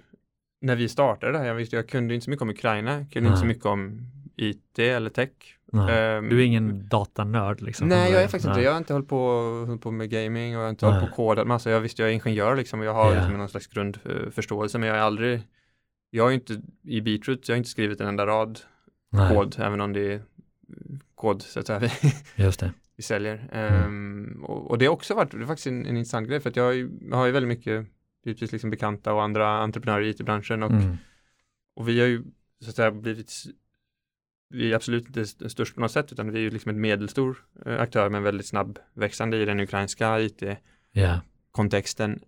[0.60, 3.28] när vi startade det här, jag, visste, jag kunde inte så mycket om Ukraina, kunde
[3.28, 4.00] inte så mycket om
[4.36, 5.28] IT eller tech.
[5.90, 7.88] Ehm, Du är ingen datanörd liksom?
[7.88, 8.64] Nej, jag är faktiskt inte Nej.
[8.64, 9.16] Jag har inte hållit på,
[9.66, 10.94] hållit på med gaming och jag har inte Nej.
[10.94, 11.70] hållit på kodat massa.
[11.70, 13.14] Jag visste, jag är ingenjör liksom och jag har Ja.
[13.18, 15.42] liksom någon slags grundförståelse, men jag är aldrig,
[16.11, 18.61] jag har ju inte i Beatroot, jag har inte skrivit en enda rad
[19.12, 20.22] Nej, kod, även om det är
[21.14, 21.90] kod så att säga, vi,
[22.44, 22.72] just det.
[22.96, 23.48] vi säljer.
[23.52, 23.74] Mm.
[23.84, 26.50] Ehm, och, och det har också varit, det är faktiskt en, en intressant grej, för
[26.50, 27.86] att jag har ju, jag har ju väldigt mycket,
[28.24, 30.96] givetvis liksom bekanta och andra entreprenörer i IT-branschen och, Mm.
[31.76, 32.22] och vi har ju
[32.62, 33.32] så att säga blivit
[34.52, 36.80] vi är absolut inte st- störst på något sätt utan vi är ju liksom en
[36.80, 42.20] medelstor eh, aktör men väldigt snabb växande i den ukrainska IT-kontexten.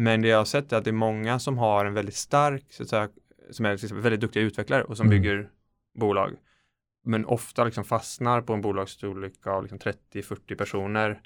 [0.00, 2.64] Men det jag har sett är att det är många som har en väldigt stark,
[2.70, 3.08] så att säga,
[3.50, 5.18] som är exempel väldigt duktiga utvecklare och som Mm.
[5.22, 5.48] bygger
[5.98, 6.32] bolag.
[7.04, 11.20] Men ofta liksom fastnar på en bolagsstorlek av liksom 30-40 personer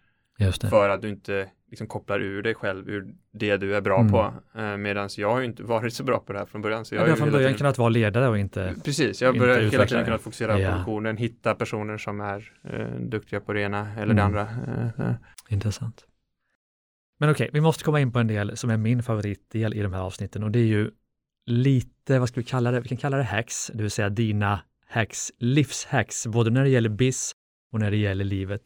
[0.70, 4.12] för att du inte liksom kopplar ur dig själv ur det du är bra Mm.
[4.12, 4.34] på.
[4.58, 6.84] Eh, Medan jag har ju inte varit så bra på det här från början.
[6.84, 8.74] Så jag har har från början tiden- kunnat vara ledare och inte...
[8.84, 9.88] Precis, jag börjar hela utvecklare.
[9.88, 10.68] tiden kunna fokusera Ja.
[10.68, 14.16] på produktionen, hitta personer som är eh, duktiga på det ena eller Mm.
[14.16, 14.40] det andra.
[14.42, 15.14] Eh, eh.
[15.48, 16.06] Intressant.
[17.22, 19.92] Men okej, vi måste komma in på en del som är min favoritdel i de
[19.92, 20.90] här avsnitten och det är ju
[21.46, 22.80] lite, vad ska vi kalla det?
[22.80, 26.88] Vi kan kalla det hacks, det vill säga dina hacks, livshacks, både när det gäller
[26.88, 27.32] BIS
[27.72, 28.60] och när det gäller livet.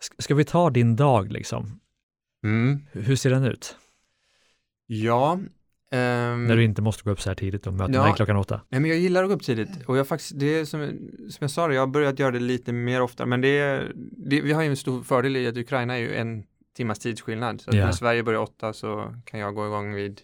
[0.00, 1.80] Sk- Ska vi ta din dag liksom?
[2.44, 2.86] Mm.
[2.92, 3.76] Hur- ser den ut?
[4.86, 5.32] Ja,
[5.90, 8.08] ehm, När du inte måste gå upp så här tidigt och mötena Ja.
[8.12, 8.60] är klockan åtta.
[8.68, 10.80] nej, men jag gillar att gå upp tidigt och jag faktiskt, det är som,
[11.30, 13.82] som jag sa, jag har börjat göra det lite mer ofta, men det
[14.16, 16.44] det, vi har ju en stor fördel i att Ukraina är ju en
[16.76, 17.84] timmas tidsskillnad, så Ja.
[17.84, 20.20] när Sverige börjar åtta så kan jag gå igång vid,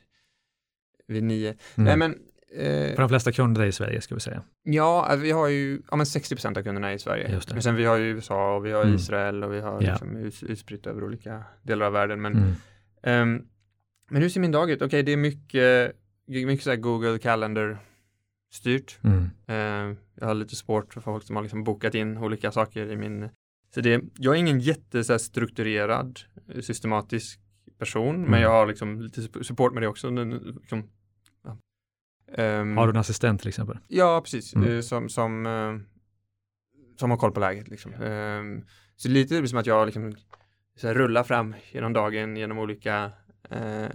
[1.07, 1.49] vid nio.
[1.49, 1.59] Mm.
[1.85, 2.13] Nej men,
[2.57, 4.43] eh, För de flesta kunder i Sverige ska vi säga.
[4.63, 7.41] Ja, alltså, vi har ju ja, men 60% av kunderna är i Sverige.
[7.53, 8.95] Men sen vi har ju USA och vi har Mm.
[8.95, 9.91] Israel och vi har Ja.
[9.91, 12.21] liksom ut, utspritt över olika delar av världen.
[12.23, 12.53] Men, Mm.
[13.03, 13.47] ehm,
[14.11, 14.83] men hur ser min dag ut?
[14.83, 17.79] Okej, det är mycket, mycket så här Google Calendar
[18.53, 18.99] styrt.
[19.05, 19.31] Mm.
[19.47, 22.97] Ehm, jag har lite svårt för folk som har liksom bokat in olika saker i
[22.97, 23.29] min...
[23.77, 26.21] Så det, jag är ingen jätte så här, strukturerad,
[26.55, 27.41] eh, systematisk
[27.79, 28.31] person, Mm.
[28.31, 30.11] men jag har liksom lite sup- support med det också.
[30.11, 30.91] Liksom,
[31.45, 31.59] ja.
[32.35, 33.79] Ehm, Har du en assistent till exempel?
[33.89, 34.55] Ja, precis.
[34.55, 34.73] Mm.
[34.77, 35.75] Eh, Som, som, eh,
[36.97, 37.69] som har koll på läget.
[37.69, 37.95] Liksom.
[37.95, 38.65] Ehm,
[38.97, 40.15] Så lite det blir som att jag liksom,
[40.77, 43.13] så här, rullar fram genom dagen genom olika
[43.51, 43.89] eh,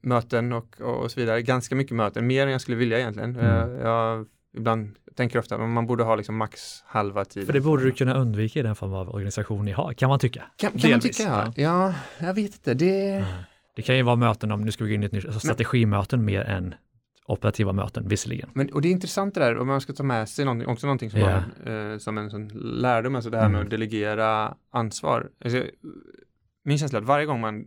[0.00, 1.42] möten och, och så vidare.
[1.42, 3.36] Ganska mycket möten, mer än jag skulle vilja egentligen.
[3.36, 3.46] Mm.
[3.46, 4.26] Eh, jag
[4.56, 7.46] ibland tänker ofta att man borde ha liksom max halva tiden.
[7.46, 10.18] För det borde du kunna undvika i den form av organisation ni har, kan man
[10.18, 10.42] tycka.
[10.56, 11.52] kan, kan man tycka, ja.
[11.56, 11.94] ja.
[12.26, 12.74] jag vet inte.
[12.74, 13.24] Det...
[13.76, 15.40] Det kan ju vara möten om, nu ska vi gå in i ett nytt, alltså
[15.40, 16.74] strategimöten mer än
[17.26, 18.50] operativa möten visserligen.
[18.54, 20.86] Men, och det är intressant det där, om man ska ta med sig någonting, också
[20.86, 21.42] någonting som, Ja.
[21.64, 23.64] bara, eh, som en sån lärdom, alltså det här med Mm.
[23.66, 25.30] att delegera ansvar.
[25.44, 25.62] Alltså,
[26.64, 27.64] min känsla är att varje gång man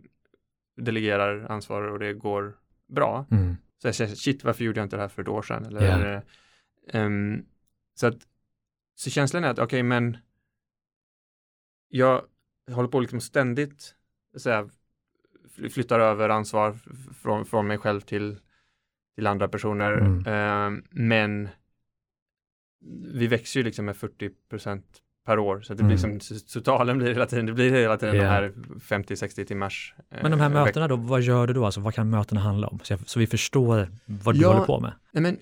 [0.76, 2.54] delegerar ansvar och det går
[2.94, 3.56] bra, Mm.
[3.82, 5.64] så jag säger shit, varför gjorde jag inte det här för ett år sedan?
[5.66, 6.20] Eller, Ja.
[6.92, 7.44] Ehm,
[7.94, 8.16] Så att,
[8.94, 10.16] så känslan är att okej, okay, men
[11.88, 12.24] jag
[12.70, 13.94] håller på liksom ständigt
[14.36, 14.68] så här,
[15.70, 16.78] flyttar över ansvar
[17.22, 18.38] från, från mig själv till,
[19.14, 19.92] till andra personer.
[19.92, 20.26] Mm.
[20.26, 21.48] Uh, men
[23.14, 25.60] vi växer ju liksom med 40 procent per år.
[25.60, 26.20] Så det blir mm.
[26.20, 28.42] som totalen blir hela tiden, det blir hela tiden yeah.
[28.42, 28.48] de
[28.88, 29.94] här 50-60 timmars.
[30.10, 31.64] Eh, men de här mötena då, vad gör du då?
[31.64, 32.78] Alltså vad kan mötena handla om?
[32.82, 34.92] Så, jag, så vi förstår vad du ja, håller på med.
[35.12, 35.38] Nej, men,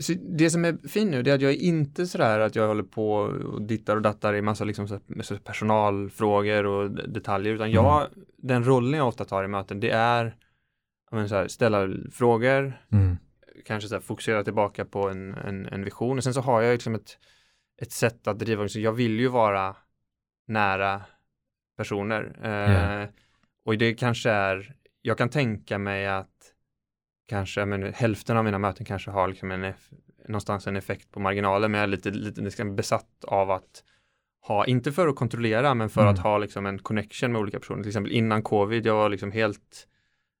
[0.00, 2.68] så det som är fint nu, det är att jag är inte sådär att jag
[2.68, 4.88] håller på och dittar och dattar i massa liksom
[5.22, 8.26] så personalfrågor och detaljer, utan jag, mm.
[8.36, 10.36] den rollen jag ofta tar i möten, det är
[11.10, 13.16] men, så här, ställa frågor, mm.
[13.66, 16.72] kanske så här, fokusera tillbaka på en, en, en vision och sen så har jag
[16.72, 17.18] liksom ett
[17.80, 19.76] ett sätt att driva så Jag vill ju vara
[20.46, 21.02] nära
[21.76, 22.36] personer.
[22.44, 23.08] Yeah.
[23.64, 26.54] och det kanske är, jag kan tänka mig att
[27.30, 29.72] kanske men, hälften av mina möten kanske har liksom en,
[30.28, 33.84] någonstans en effekt på marginalen, men jag är lite, lite liksom besatt av att
[34.42, 36.14] ha, inte för att kontrollera, men för mm.
[36.14, 37.82] att ha liksom en connection med olika personer.
[37.82, 39.88] Till exempel innan covid, jag var liksom helt,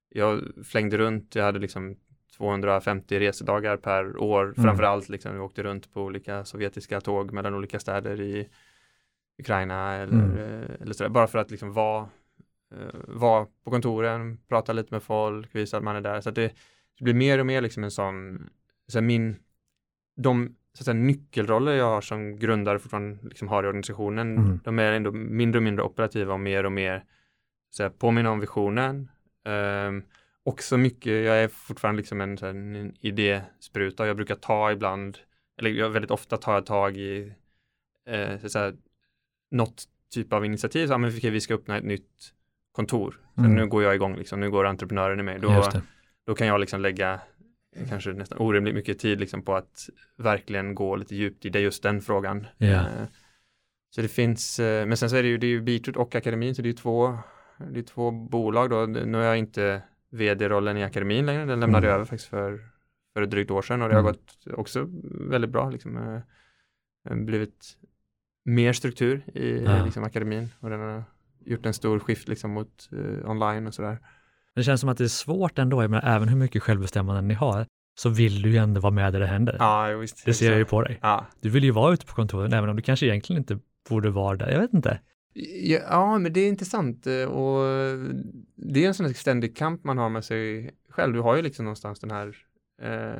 [0.08, 1.96] jag flängde runt, jag hade liksom
[2.36, 4.54] 250 resedagar per år, mm.
[4.54, 8.48] framförallt liksom, vi åkte runt på olika sovjetiska tåg mellan olika städer i
[9.38, 10.38] Ukraina eller, mm.
[10.38, 12.08] Eh, eller sådär, bara för att liksom vara
[12.72, 16.20] uh, var på kontoren, prata lite med folk, visa att man är där.
[16.20, 16.52] Så det,
[17.00, 18.48] det, blir mer och mer liksom en sån,
[18.88, 19.36] så min,
[20.16, 24.60] de så att säga, nyckelroller jag har som grundare fortfarande liksom har i organisationen, mm.
[24.64, 27.04] de är ändå mindre och mindre operativa och mer och mer
[27.70, 29.08] så här, påminna om visionen,
[29.44, 30.02] um,
[30.42, 34.06] också mycket, jag är fortfarande liksom en, en idéspruta.
[34.06, 35.18] Jag brukar ta ibland,
[35.58, 37.32] eller jag, väldigt ofta tar jag tag i
[38.08, 38.74] eh, så här,
[39.50, 39.84] något
[40.14, 40.86] typ av initiativ.
[40.86, 42.32] Så, men, okay, vi ska öppna ett nytt
[42.72, 43.20] kontor.
[43.38, 43.54] Mm.
[43.54, 45.38] Nu går jag igång, liksom, nu går entreprenören i mig.
[45.38, 45.48] Då,
[46.30, 47.20] då kan jag liksom lägga
[47.88, 51.82] kanske nästan orimligt mycket tid liksom, på att verkligen gå lite djupt i det, just
[51.82, 52.46] den frågan.
[52.58, 52.86] Yeah.
[52.86, 53.08] Eh,
[53.90, 56.14] så det finns, eh, men sen så är det ju, det är ju Beatroot och
[56.14, 57.18] akademin, så det är två,
[57.70, 58.86] det är två bolag då.
[58.86, 61.44] Nu har jag inte vd-rollen i akademin längre.
[61.44, 61.94] Den lämnade jag mm.
[61.94, 62.60] över faktiskt för,
[63.14, 64.12] för ett drygt år sedan och det har mm.
[64.12, 64.88] gått också
[65.30, 65.70] väldigt bra.
[65.70, 67.76] Liksom, eh, blivit
[68.44, 69.84] mer struktur i ja.
[69.84, 71.04] liksom, akademin och den har
[71.44, 73.98] gjort en stor skift liksom, mot eh, online och sådär.
[74.56, 77.66] Det känns som att det är svårt ändå, men även hur mycket självbestämmande ni har,
[78.00, 79.56] så vill du ju ändå vara med där det händer.
[79.58, 80.24] Ja, visst.
[80.24, 80.98] Det ser jag ju på dig.
[81.02, 81.26] Ja.
[81.40, 84.36] Du vill ju vara ute på kontoren, även om du kanske egentligen inte borde vara
[84.36, 84.50] där.
[84.50, 85.00] Jag vet inte.
[85.62, 87.64] Ja, men det är intressant eh, och
[88.56, 91.14] det är en sån här ständig kamp man har med sig själv.
[91.14, 92.36] Du har ju liksom någonstans den här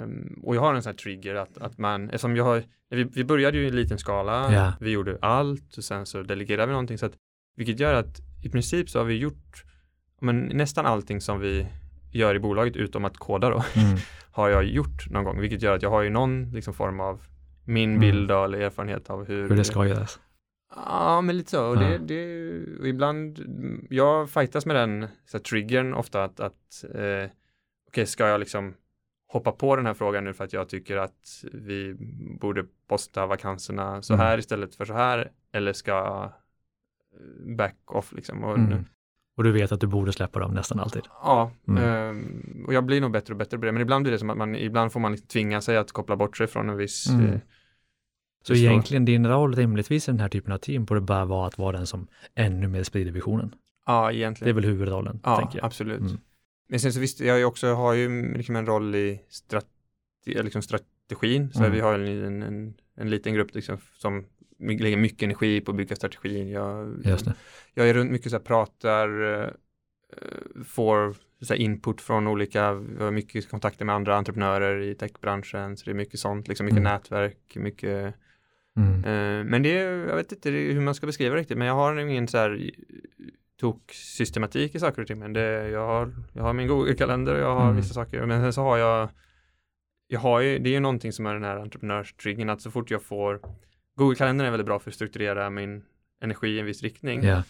[0.02, 3.04] um, och jag har en sån här trigger att, att man, eftersom jag har, vi,
[3.04, 4.74] vi började ju i liten skala, yeah.
[4.80, 7.16] vi gjorde allt och sen så delegerade vi någonting så att
[7.56, 9.64] vilket gör att i princip så har vi gjort
[10.20, 11.66] men, nästan allting som vi
[12.12, 13.96] gör i bolaget utom att koda då mm.
[14.32, 17.22] har jag gjort någon gång, vilket gör att jag har ju någon liksom form av
[17.64, 18.00] min mm.
[18.00, 20.20] bild eller erfarenhet av hur, hur det ska göras.
[20.74, 21.66] Ja, men lite så.
[21.66, 23.40] Och det, det, och ibland,
[23.90, 27.30] jag fightas med den så här, triggern ofta att, att eh, okej,
[27.88, 28.74] okay, ska jag liksom
[29.26, 31.96] hoppa på den här frågan nu för att jag tycker att vi
[32.40, 34.26] borde posta vakanserna så mm.
[34.26, 36.30] här istället för så här eller ska
[37.56, 38.44] back off liksom.
[38.44, 38.84] Och, mm.
[39.40, 41.02] Och du vet att du borde släppa dem nästan alltid.
[41.22, 41.82] Ja, mm.
[41.82, 43.72] eh, och jag blir nog bättre och bättre på det.
[43.72, 46.16] Men ibland blir det som att man, ibland får man liksom tvinga sig att koppla
[46.16, 47.26] bort sig från en viss mm.
[47.26, 47.40] eh,
[48.42, 51.58] så egentligen din roll rimligtvis i den här typen av team borde bara vara att
[51.58, 53.54] vara den som ännu mer sprider visionen.
[53.86, 54.46] Ja, egentligen.
[54.46, 55.66] Det är väl huvudrollen, ja, tänker jag.
[55.66, 56.00] absolut.
[56.00, 56.18] Mm.
[56.68, 59.68] Men sen så visst, jag också, har ju liksom en roll i strate
[60.26, 61.52] liksom strategin.
[61.52, 61.72] Så mm.
[61.72, 64.24] vi har en, en, en, liten grupp liksom som
[64.58, 66.50] lägger mycket energi på att bygga strategin.
[66.50, 67.02] Jag,
[67.74, 69.48] jag är runt mycket så här, pratar, uh,
[70.64, 75.76] får så här, input från olika, vi har mycket kontakter med andra entreprenörer i techbranschen.
[75.76, 76.92] Så det är mycket sånt, liksom mycket mm.
[76.92, 78.14] nätverk, mycket
[78.76, 78.94] Mm.
[78.94, 81.74] Uh, men det är, jag vet inte hur man ska beskriva det riktigt, men jag
[81.74, 82.70] har ingen så här
[83.60, 85.18] tok systematik i saker och ting.
[85.18, 87.76] Men det, jag, har, jag har min Google-kalender och jag har mm.
[87.76, 88.26] vissa saker.
[88.26, 89.08] Men sen så har jag,
[90.12, 92.90] jag har ju, det är ju någonting som är den här entreprenörstriggen, att så fort
[92.90, 93.40] jag får,
[93.96, 95.84] Google-kalendern är väldigt bra för att strukturera min
[96.20, 97.24] energi i en viss riktning.
[97.24, 97.44] Yeah.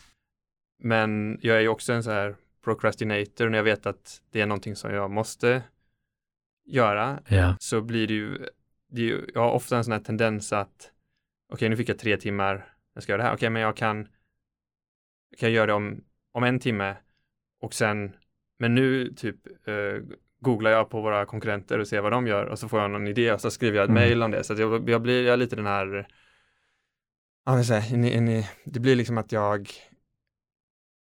[0.79, 4.47] Men jag är ju också en så här procrastinator när jag vet att det är
[4.47, 5.63] någonting som jag måste
[6.67, 7.23] göra.
[7.29, 7.57] Yeah.
[7.59, 8.47] Så blir det ju,
[8.89, 10.93] det ju, jag har ofta en sån här tendens att
[11.53, 14.05] okej, nu fick jag tre timmar, jag ska göra det här, okej, men jag kan,
[15.39, 16.97] kan jag göra det om, om en timme
[17.61, 18.17] och sen,
[18.59, 22.59] men nu typ eh, googlar jag på våra konkurrenter och ser vad de gör och
[22.59, 24.03] så får jag någon idé och så skriver jag ett mm.
[24.03, 24.45] mail om det.
[24.45, 26.09] Så jag, jag, blir jag lite den här,
[27.47, 29.71] ja, säga, ni, ni, det blir liksom att jag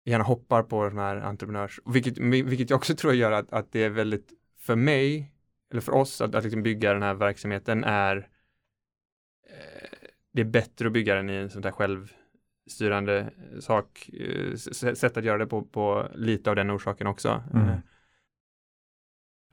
[0.06, 3.84] gärna hoppar på de här entreprenörs, vilket, vilket jag också tror gör att, att det
[3.84, 5.34] är väldigt, för mig,
[5.72, 8.30] eller för oss, att, att liksom bygga den här verksamheten är
[10.34, 14.56] det är bättre att bygga den i en sån där självstyrande sak, eh,
[14.94, 17.44] sätt att göra det på, på lite av den orsaken också.
[17.54, 17.68] Mm.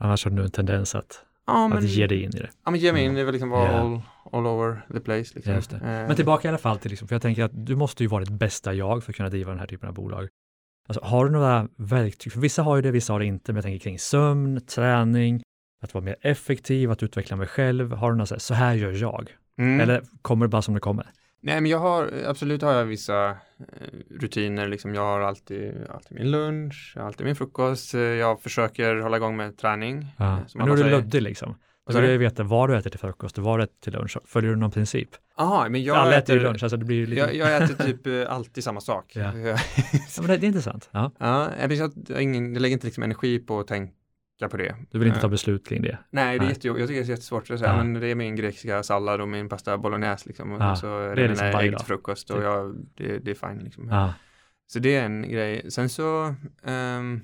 [0.00, 2.50] Annars har du en tendens att, Ja, men, att ge dig in i det.
[2.64, 3.68] ja, men ge mig in, det är väl liksom Ja.
[3.68, 4.00] all,
[4.32, 5.34] all over the place.
[5.34, 5.54] Liksom.
[5.54, 5.76] Just det.
[5.76, 8.08] Eh, Men tillbaka i alla fall till, liksom, för jag tänker att du måste ju
[8.08, 10.28] vara ditt bästa jag för att kunna driva den här typen av bolag.
[10.88, 12.32] Alltså, har du några verktyg?
[12.32, 15.42] För vissa har ju det, vissa har det inte, men jag tänker kring sömn, träning,
[15.82, 17.92] att vara mer effektiv, att utveckla mig själv.
[17.92, 19.30] Har du något så här, så här gör jag?
[19.58, 19.80] mm.
[19.80, 21.06] Eller kommer det bara som det kommer?
[21.42, 23.36] Nej, men jag har, absolut har jag vissa eh,
[24.20, 28.96] rutiner, liksom jag har alltid, alltid min lunch, jag alltid min frukost, eh, jag försöker
[28.96, 30.06] hålla igång med träning.
[30.18, 30.32] Ja.
[30.32, 31.54] eh, Men nu är du luddig liksom.
[31.86, 32.02] Vill du?
[32.02, 34.16] jag ju veta vad du äter till frukost och vad du äter till lunch.
[34.24, 35.08] Följer du någon princip?
[35.36, 37.20] Jaha, men jag Alla äter äter, lunch, alltså det blir lite...
[37.20, 39.12] jag, jag äter typ alltid samma sak.
[39.14, 39.36] Ja.
[39.36, 39.56] ja.
[40.16, 40.88] Ja, men det, det är intressant.
[40.92, 41.12] Ja.
[41.18, 43.94] jag, att jag, har ingen, jag lägger inte liksom energi på att tänka
[44.48, 44.74] på det.
[44.90, 45.98] Du vill inte Eh, ta beslut kring det?
[46.10, 46.80] Nej, det är jättejobbigt.
[46.80, 47.76] Jag tycker det är jättesvårt att säga, Ja.
[47.84, 50.52] men det är min grekiska sallad och min pasta bolognese liksom.
[50.52, 52.44] Och Ja, så är det det, är liksom mina varje ägg till frukost och Typ.
[52.44, 53.88] jag, det, det är fine liksom.
[53.88, 54.14] Ja.
[54.66, 55.70] Så det är en grej.
[55.70, 56.34] Sen så,
[56.64, 57.20] ehm,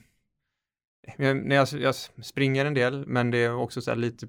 [1.16, 4.26] jag, när jag, jag springer en del, men det är också så här lite,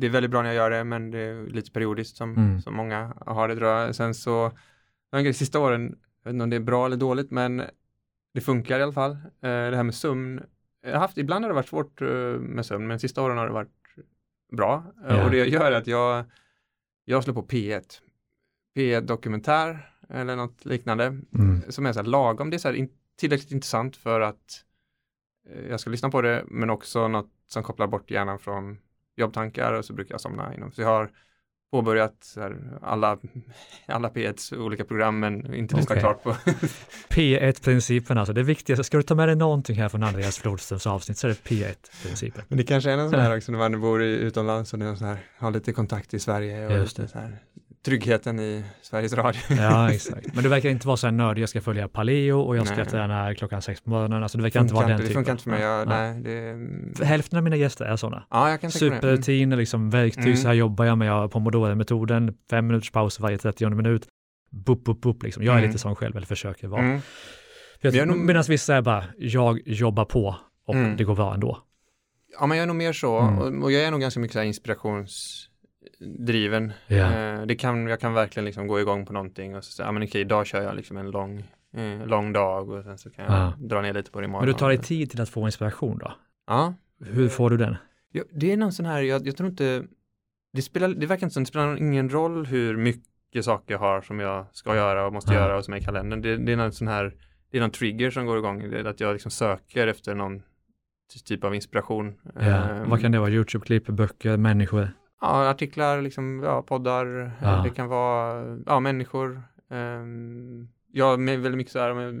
[0.00, 2.60] det är väldigt bra när jag gör det, men det är lite periodiskt som, Mm.
[2.60, 3.94] som många har det tror jag.
[3.94, 4.52] Sen så,
[5.12, 5.82] grej, sista åren,
[6.22, 7.62] jag vet inte om det är bra eller dåligt, men
[8.34, 9.10] det funkar i alla fall.
[9.12, 10.40] Eh, det här med sömn,
[10.82, 12.08] jag har haft, ibland har det varit svårt eh,
[12.40, 13.70] med sömn, men sista åren har det varit
[14.52, 14.84] bra.
[15.08, 15.24] Eh, Ja.
[15.24, 16.24] Och det jag gör är att jag,
[17.04, 18.00] jag slår på P1.
[18.76, 21.62] P1 dokumentär eller något liknande Mm.
[21.68, 22.50] som är så här lagom.
[22.50, 24.64] Det är så här in, tillräckligt intressant för att
[25.48, 28.78] eh, jag ska lyssna på det, men också något som kopplar bort hjärnan från
[29.16, 30.72] jobbtankar och så brukar jag somna inom.
[30.72, 31.10] Så jag har
[31.72, 33.18] påbörjat här, alla,
[33.86, 36.00] alla P1s olika program, men inte lyssnat Okej.
[36.00, 36.30] klart på.
[37.08, 38.84] P1-principen alltså, det viktigaste.
[38.84, 42.44] Ska du ta med dig någonting här från Andreas Flodströms avsnitt så är det P1-principen.
[42.48, 44.84] Men det kanske är någon sån här också när man bor i, utomlands och det
[44.84, 47.08] är någon sån här, har lite kontakt i Sverige och Just det.
[47.08, 47.38] så här,
[47.84, 49.40] tryggheten i Sveriges Radio.
[49.48, 50.34] Ja, exakt.
[50.34, 52.76] Men du verkar inte vara så här nördig, jag ska följa paleo och jag ska
[52.76, 52.86] Nej.
[52.86, 54.22] träna klockan sex på morgonen.
[54.22, 55.14] Alltså du verkar inte vara den det typen.
[55.14, 55.62] funkar inte för mig.
[55.62, 55.84] Jag, Ja.
[55.84, 56.20] nej,
[56.96, 58.24] det, Hälften av mina gäster är sådana.
[58.30, 58.82] ja, jag kan det.
[58.86, 58.94] Mm.
[58.98, 60.36] Superrutiner, liksom verktyg, Mm.
[60.36, 64.06] så här jobbar jag med jag pomodoro-metoden, fem minuters paus varje 30 minut.
[64.50, 65.42] Bup, bup, bup, liksom.
[65.44, 65.68] Jag är Mm.
[65.70, 66.80] lite sån själv, eller försöker vara.
[66.82, 67.00] Mm.
[67.80, 70.96] Jag, nog- Medan vissa är bara, jag jobbar på och Mm.
[70.96, 71.58] det går bra ändå.
[72.40, 73.18] Ja, men jag är nog mer så.
[73.18, 73.38] Mm.
[73.38, 75.51] Och, och jag är nog ganska mycket så här inspirationsdriven.
[76.86, 77.12] Ja.
[77.12, 79.92] Eh, det kan, jag kan verkligen liksom gå igång på någonting och så säga, ja
[79.92, 81.38] men okej, idag kör jag liksom en lång,
[81.76, 83.54] eh, lång dag och sen så kan jag Ja.
[83.58, 84.46] dra ner lite på det imorgon.
[84.46, 86.12] Men du tar dig tid till att få inspiration då?
[86.46, 86.74] Ja,
[87.04, 87.76] Hur får du den?
[88.12, 89.84] Ja, det är någon sån här, jag, jag tror inte,
[90.52, 94.00] det spelar, det verkar inte som, det spelar ingen roll hur mycket saker jag har
[94.00, 96.22] som jag ska göra och måste göra och som är i kalendern.
[96.22, 97.14] Det, det är någon sån här,
[97.50, 100.38] det är någon trigger som går igång, att jag liksom söker efter någon
[101.14, 102.14] ty- typ av inspiration.
[102.34, 102.40] Ja.
[102.40, 103.30] Ehm, Vad kan det vara?
[103.30, 104.88] Youtube-klipp, böcker, människor?
[105.22, 107.62] Ja, artiklar, liksom, ja, poddar, eh, Ja.
[107.64, 109.42] det kan vara, ja, människor.
[109.68, 112.14] Um, ja, med väldigt mycket så här, med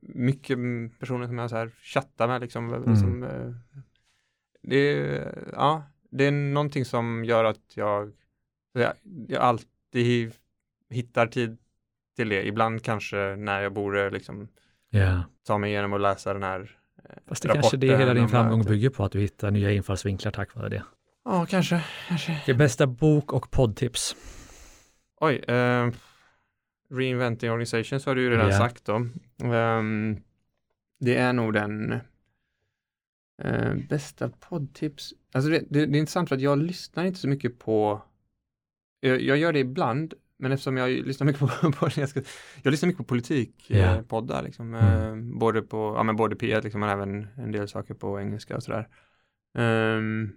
[0.00, 0.58] mycket
[0.98, 2.74] personer som jag så här chattar med liksom.
[2.74, 2.96] Mm.
[2.96, 3.52] Som, eh,
[4.62, 8.12] det, är, ja, det är någonting som gör att jag,
[8.72, 8.92] jag,
[9.28, 10.32] jag alltid
[10.90, 11.56] hittar tid
[12.16, 12.46] till det.
[12.46, 14.48] Ibland kanske när jag borde liksom
[14.90, 15.22] Ja.
[15.46, 16.60] ta mig igenom och läsa den här
[17.04, 18.70] eh, Fast det kanske det hela din framgång mötet.
[18.72, 20.82] bygger på, att du hittar nya infallsvinklar tack vare det.
[21.24, 22.38] Ja, kanske, kanske.
[22.42, 24.16] Okej, bästa bok och poddtips?
[25.20, 25.90] Oj, eh,
[26.90, 28.58] Reinventing Organizations har du ju redan Ja.
[28.58, 29.06] sagt då.
[29.44, 30.16] Ehm,
[31.00, 31.92] det är nog den
[33.42, 35.14] eh, bästa poddtips.
[35.32, 38.02] Alltså det, det, det är intressant för att jag lyssnar inte så mycket på,
[39.00, 42.22] jag, jag gör det ibland, men eftersom jag lyssnar mycket på, på jag, ska,
[42.62, 43.76] jag lyssnar mycket på politik, Ja.
[43.78, 45.32] eh, poddar liksom, Mm.
[45.32, 48.56] eh, både på, ja men både P1 liksom, men även en del saker på engelska
[48.56, 48.88] och sådär.
[49.54, 50.36] Um,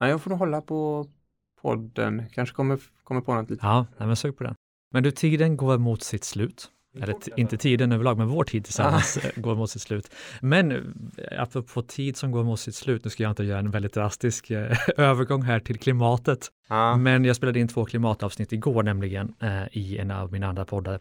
[0.00, 1.06] nej, jag får nog hålla på
[1.62, 4.54] podden, kanske kommer, kommer på något lite Ja, nej, men sug på den.
[4.92, 6.70] Men du, tiden går mot sitt slut.
[6.96, 10.10] Eller inte tiden överlag, men vår tid tillsammans eh, går mot sitt slut.
[10.40, 13.70] Men eh, apropå tid som går mot sitt slut, nu ska jag inte göra en
[13.70, 16.48] väldigt drastisk eh, övergång här till klimatet.
[16.68, 16.96] Ja.
[16.96, 20.94] Men jag spelade in två klimatavsnitt igår nämligen eh, i en av mina andra poddar.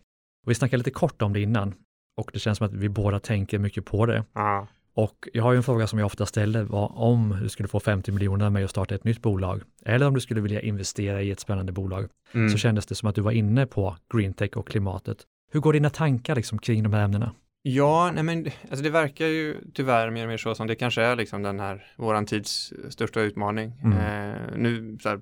[0.45, 1.74] Och vi snackade lite kort om det innan
[2.18, 4.24] och det känns som att vi båda tänker mycket på det.
[4.34, 4.68] Ja.
[5.04, 7.80] Och jag har ju en fråga som jag ofta ställer, vad om du skulle få
[7.80, 11.32] 50 miljoner med att starta ett nytt bolag, eller om du skulle vilja investera i
[11.32, 12.50] ett spännande bolag, Mm.
[12.50, 15.18] så kändes det som att du var inne på greentech och klimatet.
[15.52, 17.32] Hur går dina tankar liksom kring de här ämnena?
[17.62, 21.02] Ja, nej men alltså det verkar ju tyvärr mer och mer så som det kanske
[21.02, 23.74] är liksom den här våran tids största utmaning.
[23.84, 23.97] Mm.
[23.97, 25.20] Eh, nu här,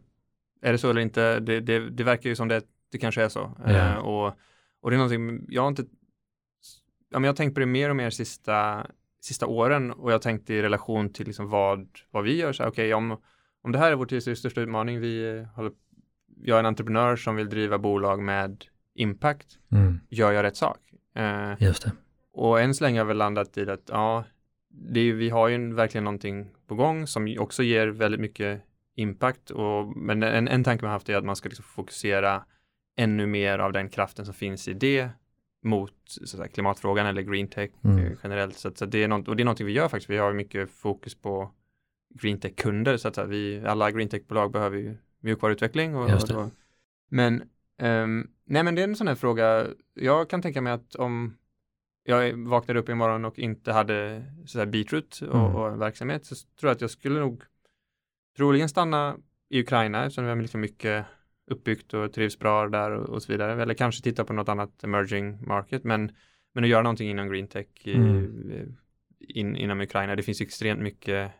[0.62, 1.40] är det så eller inte?
[1.40, 2.62] Det, det, det verkar ju som det,
[2.92, 3.52] det kanske är så.
[3.66, 3.72] Ja.
[3.72, 4.28] Eh, och,
[4.82, 5.84] och det är någonting, jag har inte,
[7.12, 8.88] ja men jag har tänkt på det mer och mer sista,
[9.28, 12.54] sista åren och jag har tänkt i relation till liksom vad, vad vi gör.
[12.54, 13.18] Så här, okej, om,
[13.64, 15.72] om det här är vår tids största utmaning, vi eh, håller
[16.44, 18.66] jag är en entreprenör som vill driva bolag med
[18.96, 20.00] impact, Mm.
[20.10, 20.80] gör jag rätt sak?
[21.16, 21.92] Eh, Just det.
[22.34, 24.24] och än så länge har vi landat i att ja,
[24.70, 28.62] det är, vi har ju en, verkligen någonting på gång som också ger väldigt mycket
[28.96, 29.50] impact.
[29.50, 32.44] Och, men en, en tanke man haft är att man ska liksom fokusera
[32.98, 35.10] ännu mer av den kraften som finns i det
[35.64, 38.05] mot så säga, klimatfrågan eller green tech Mm.
[38.05, 38.58] eh, generellt.
[38.58, 40.10] Så, att, så att det är något, och det är någonting vi gör faktiskt.
[40.10, 41.51] Vi har mycket fokus på
[42.10, 45.95] green tech-kunder så att säga, vi, alla green tech-bolag behöver ju mjukvaruutveckling.
[45.95, 46.49] Och, och då,
[47.10, 47.43] men,
[47.78, 51.38] ehm, nej men det är en sån här fråga, jag kan tänka mig att om
[52.03, 55.55] jag vaknade upp imorgon och inte hade så här Beetroot och, Mm.
[55.55, 57.43] och en verksamhet så tror jag att jag skulle nog
[58.38, 59.18] troligen stanna
[59.49, 61.05] i Ukraina eftersom vi har liksom mycket
[61.52, 63.62] uppbyggt och trivs bra där och, och så vidare.
[63.62, 65.84] Eller kanske titta på något annat emerging market.
[65.84, 66.12] Men,
[66.54, 68.76] men att göra någonting inom green tech i, Mm.
[69.20, 70.16] in, inom Ukraina.
[70.16, 71.32] Det finns extremt mycket.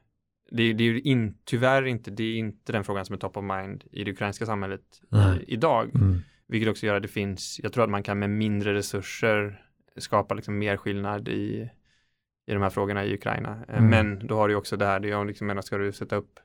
[0.52, 3.38] Det, det är ju in, tyvärr inte, det är inte den frågan som är top
[3.38, 5.44] of mind i det ukrainska samhället Nej.
[5.48, 5.96] i, idag.
[5.96, 6.20] Mm.
[6.48, 9.66] Vilket också gör att det finns, jag tror att man kan med mindre resurser
[9.98, 11.70] skapa liksom mer skillnad i,
[12.48, 13.66] i de här frågorna i Ukraina.
[13.68, 13.90] Eh, Mm.
[13.90, 16.40] Men då har du också det här, det är liksom, menar, ska du sätta upp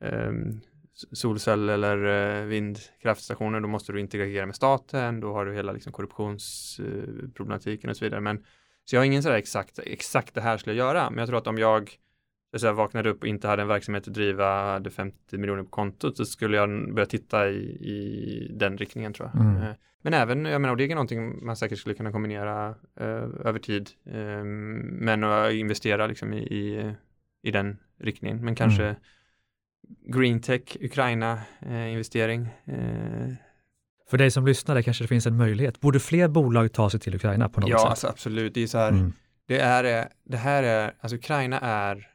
[0.00, 0.62] s-
[1.12, 2.04] solcell eller
[2.40, 7.96] eh, vindkraftstationer, då måste du integrera med staten, då har du hela liksom, korruptionsproblematiken och
[7.96, 8.20] så vidare.
[8.20, 8.44] Men,
[8.84, 11.38] så jag har ingen sådär exakt, exakt det här skulle jag göra, men jag tror
[11.38, 11.90] att om jag
[12.52, 15.70] så säga, vaknade upp och inte hade en verksamhet att driva, hade 50 miljoner på
[15.70, 19.42] kontot, så skulle jag börja titta i, i den riktningen tror jag.
[19.42, 19.62] Mm.
[19.62, 22.68] Eh, Men även, jag menar, och det är någonting man säkert skulle kunna kombinera
[23.00, 23.06] eh,
[23.44, 24.44] över tid, eh,
[24.84, 26.94] men att investera liksom i, i,
[27.42, 28.44] i den riktningen.
[28.44, 28.96] Men kanske Mm.
[30.06, 32.48] Green tech, Ukraina, eh, investering.
[32.64, 33.28] Eh,
[34.10, 35.80] För dig som lyssnar, kanske det finns en möjlighet.
[35.80, 37.86] Borde fler bolag ta sig till Ukraina på något ja, sätt?
[37.88, 38.54] alltså absolut.
[38.54, 39.12] Det är så här, Mm.
[39.46, 42.08] det är, eh, det här är, alltså Ukraina är,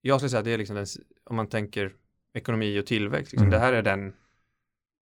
[0.00, 0.86] jag skulle säga att det är liksom den,
[1.30, 1.92] om man tänker
[2.34, 3.50] ekonomi och tillväxt, liksom, Mm.
[3.60, 4.12] det här är den,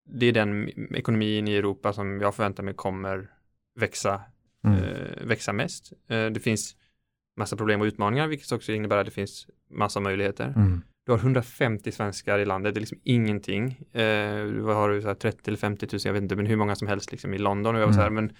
[0.09, 3.31] det är den ekonomin i Europa som jag förväntar mig kommer
[3.81, 4.23] växa,
[4.65, 4.79] Mm.
[4.85, 5.93] eh, växa mest.
[6.09, 6.77] Eh, det finns
[7.37, 10.55] massa problem och utmaningar, vilket också innebär att det finns massa möjligheter.
[11.09, 11.13] Mm.
[11.13, 13.71] Du har 150 svenskar i landet, det är liksom ingenting.
[13.93, 16.57] Eh, vad har du, så här 30 eller 50 000, jag vet inte, men hur
[16.57, 17.75] många som helst liksom i London.
[17.75, 18.33] Och jag var så här, men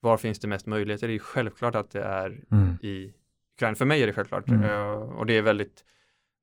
[0.00, 1.06] var finns det mest möjligheter?
[1.06, 2.76] Det är ju självklart att det är Mm.
[2.82, 3.12] i
[3.56, 3.74] Ukraina.
[3.74, 4.48] För mig är det självklart.
[4.48, 4.62] Mm.
[4.64, 5.84] Eh, och det är väldigt,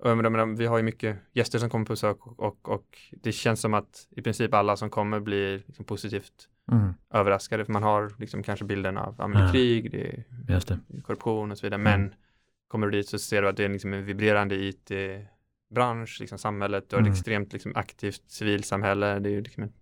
[0.03, 3.31] jag menar, vi har ju mycket gäster som kommer på besök och, och, och det
[3.31, 6.93] känns som att i princip alla som kommer blir liksom positivt Mm.
[7.13, 7.65] överraskade.
[7.65, 10.07] För man har liksom kanske bilden av ja, det krig, det
[10.53, 11.01] är det.
[11.01, 11.81] korruption och så vidare.
[11.81, 12.01] Mm.
[12.01, 12.13] Men
[12.67, 14.55] kommer du dit så ser du att det är liksom en vibrerande
[15.71, 17.11] IT-bransch, liksom samhället, du har Mm.
[17.11, 19.19] ett extremt liksom, aktivt civilsamhälle.
[19.19, 19.73] Det är liksom en,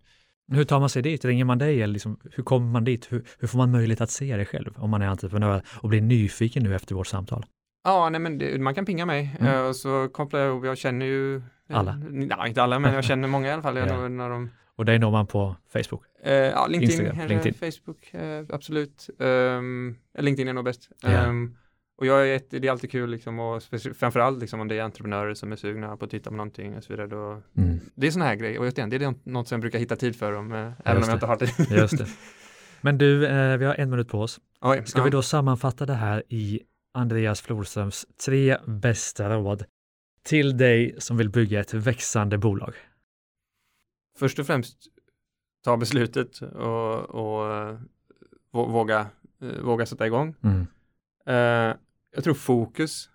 [0.51, 1.25] Hur tar man sig dit?
[1.25, 3.07] Ringer man dig eller liksom, hur kommer man dit?
[3.11, 6.01] Hur, hur får man möjlighet att se det själv om man är entreprenör och blir
[6.01, 7.45] nyfiken nu efter vårt samtal?
[7.83, 9.53] ja, nej men det, man kan pinga mig Mm.
[9.53, 11.41] eh, och så kopplar jag ihop, jag känner ju eh,
[11.77, 11.95] Alla?
[12.09, 13.77] Nej, inte alla, men jag känner många i alla fall.
[13.77, 13.85] Ja.
[13.85, 16.03] når- när de, Och dig når man på Facebook?
[16.23, 17.53] eh, ja, LinkedIn, Instagram, LinkedIn.
[17.71, 19.09] Facebook, eh, absolut.
[19.17, 20.89] Um, LinkedIn är nog bäst.
[21.01, 21.09] Ja.
[21.09, 21.55] Ehm,
[21.99, 23.63] och jag är ett, det är alltid kul liksom och
[23.95, 26.83] framförallt liksom om det är entreprenörer som är sugna på att titta på någonting och
[26.83, 27.07] så vidare.
[27.07, 27.79] Då, Mm.
[27.95, 29.95] det är sådana här grejer och just det, det är något som jag brukar hitta
[29.95, 31.75] tid för dem, eh, även om jag inte har det.
[31.75, 32.07] Just det.
[32.81, 34.39] Men du, eh, vi har en minut på oss.
[34.61, 35.03] Oj, Ska ja.
[35.03, 36.61] vi då sammanfatta det här i
[36.93, 39.65] Andreas Florströms tre bästa råd
[40.23, 42.73] till dig som vill bygga ett växande bolag?
[44.19, 44.77] Först och främst
[45.63, 47.77] ta beslutet och, och eh,
[48.53, 49.07] vå- våga,
[49.41, 50.35] eh, våga sätta igång.
[50.43, 50.67] Mm.
[51.25, 51.75] Eh,
[52.15, 53.09] jag tror fokus,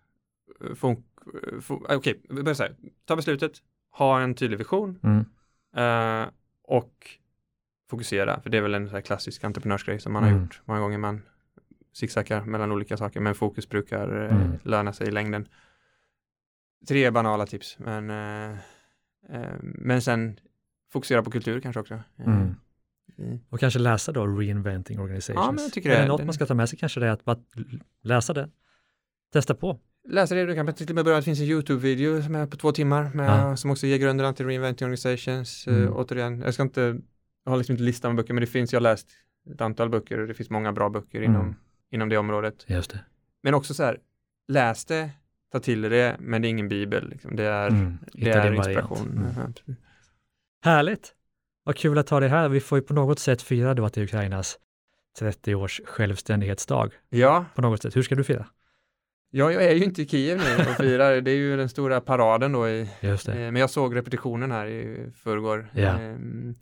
[0.61, 1.03] eh, fon-
[1.45, 2.23] eh, eh, okej,
[2.55, 2.77] så här.
[3.05, 3.53] Ta beslutet,
[3.91, 5.25] ha en tydlig vision Mm.
[5.77, 6.29] eh,
[6.63, 7.11] och
[7.91, 10.43] fokusera, för det är väl en klassisk entreprenörsgrej som man har Mm.
[10.43, 10.99] gjort många gånger.
[10.99, 11.23] Man
[11.93, 14.59] zigzaggar mellan olika saker, men fokus brukar eh, Mm.
[14.63, 15.49] löna sig i längden.
[16.89, 18.57] Tre banala tips, men, eh,
[19.63, 20.39] men sen
[20.93, 22.01] fokusera på kultur kanske också.
[22.19, 22.55] Mm.
[23.49, 25.47] Och kanske läsa då Reinventing Organizations.
[25.47, 27.01] Ja, men jag tycker är det det- något den- man ska ta med sig kanske
[27.01, 27.37] det är att bara
[28.03, 28.51] läsa det,
[29.35, 29.79] testa på.
[30.09, 32.57] Läsa det, du kan till och med börja, det finns en YouTube-video som är på
[32.57, 33.57] två timmar med, Ja.
[33.57, 35.67] som också ger grunden till Reinventing Organizations.
[35.67, 35.81] Mm.
[35.83, 36.81] Uh, återigen, jag ska inte,
[37.45, 39.09] jag har liksom inte listan med böcker, men det finns, jag har läst
[39.55, 41.31] ett antal böcker och det finns många bra böcker Mm.
[41.31, 41.57] inom,
[41.91, 42.65] inom det området.
[42.67, 43.01] Just det.
[43.43, 43.99] Men också så här,
[44.49, 45.11] läs det,
[45.53, 47.37] ta till det, men det är ingen bibel, liksom.
[47.37, 47.99] det är, Mm.
[48.13, 49.09] det är inspiration.
[49.67, 49.77] Mm.
[50.65, 51.13] Härligt!
[51.65, 52.49] Vad kul att ha dig här.
[52.49, 54.59] Vi får ju på något sätt fira då att det är Ukrainas
[55.19, 56.91] 30 års självständighetsdag.
[57.09, 57.97] Ja, På något sätt.
[57.97, 58.47] Hur ska du fira?
[59.35, 62.01] Ja, jag är ju inte i Kiev nu och firar, det är ju den stora
[62.01, 62.81] paraden då i.
[63.01, 65.71] Eh, Men jag såg repetitionen här i förrgår.
[65.75, 65.99] Ja.
[65.99, 66.55] Ehm,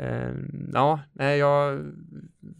[0.00, 1.80] ehm, ja, nej, jag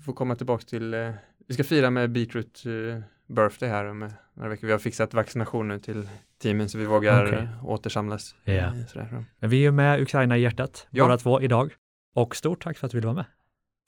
[0.04, 1.10] får komma tillbaka till, eh,
[1.48, 4.66] vi ska fira med Beetroot eh, birthday här om eh, några veckor.
[4.66, 6.08] Vi har fixat vaccination nu till
[6.42, 7.48] teamen så vi vågar Okej.
[7.64, 8.34] återsamlas.
[8.44, 8.52] Ja.
[8.52, 9.24] Eh, Sådär.
[9.38, 11.04] Men vi är med Ukraina i hjärtat, Ja.
[11.04, 11.72] båda två idag.
[12.14, 13.24] Och stort tack för att du ville vara med.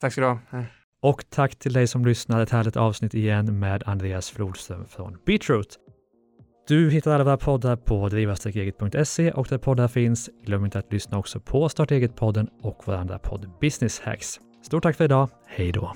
[0.01, 0.39] Tack ska du ha.
[1.01, 2.41] Och tack till dig som lyssnar.
[2.41, 5.77] Ett härligt avsnitt igen med Andreas Flodström från Beatroot.
[6.67, 10.29] Du hittar alla våra poddar på driva-eget.se och där poddar finns.
[10.45, 14.39] Glöm inte att lyssna också på Starta eget-podden och vår andra podd Business Hacks.
[14.63, 15.29] Stort tack för idag.
[15.45, 15.93] Hej då!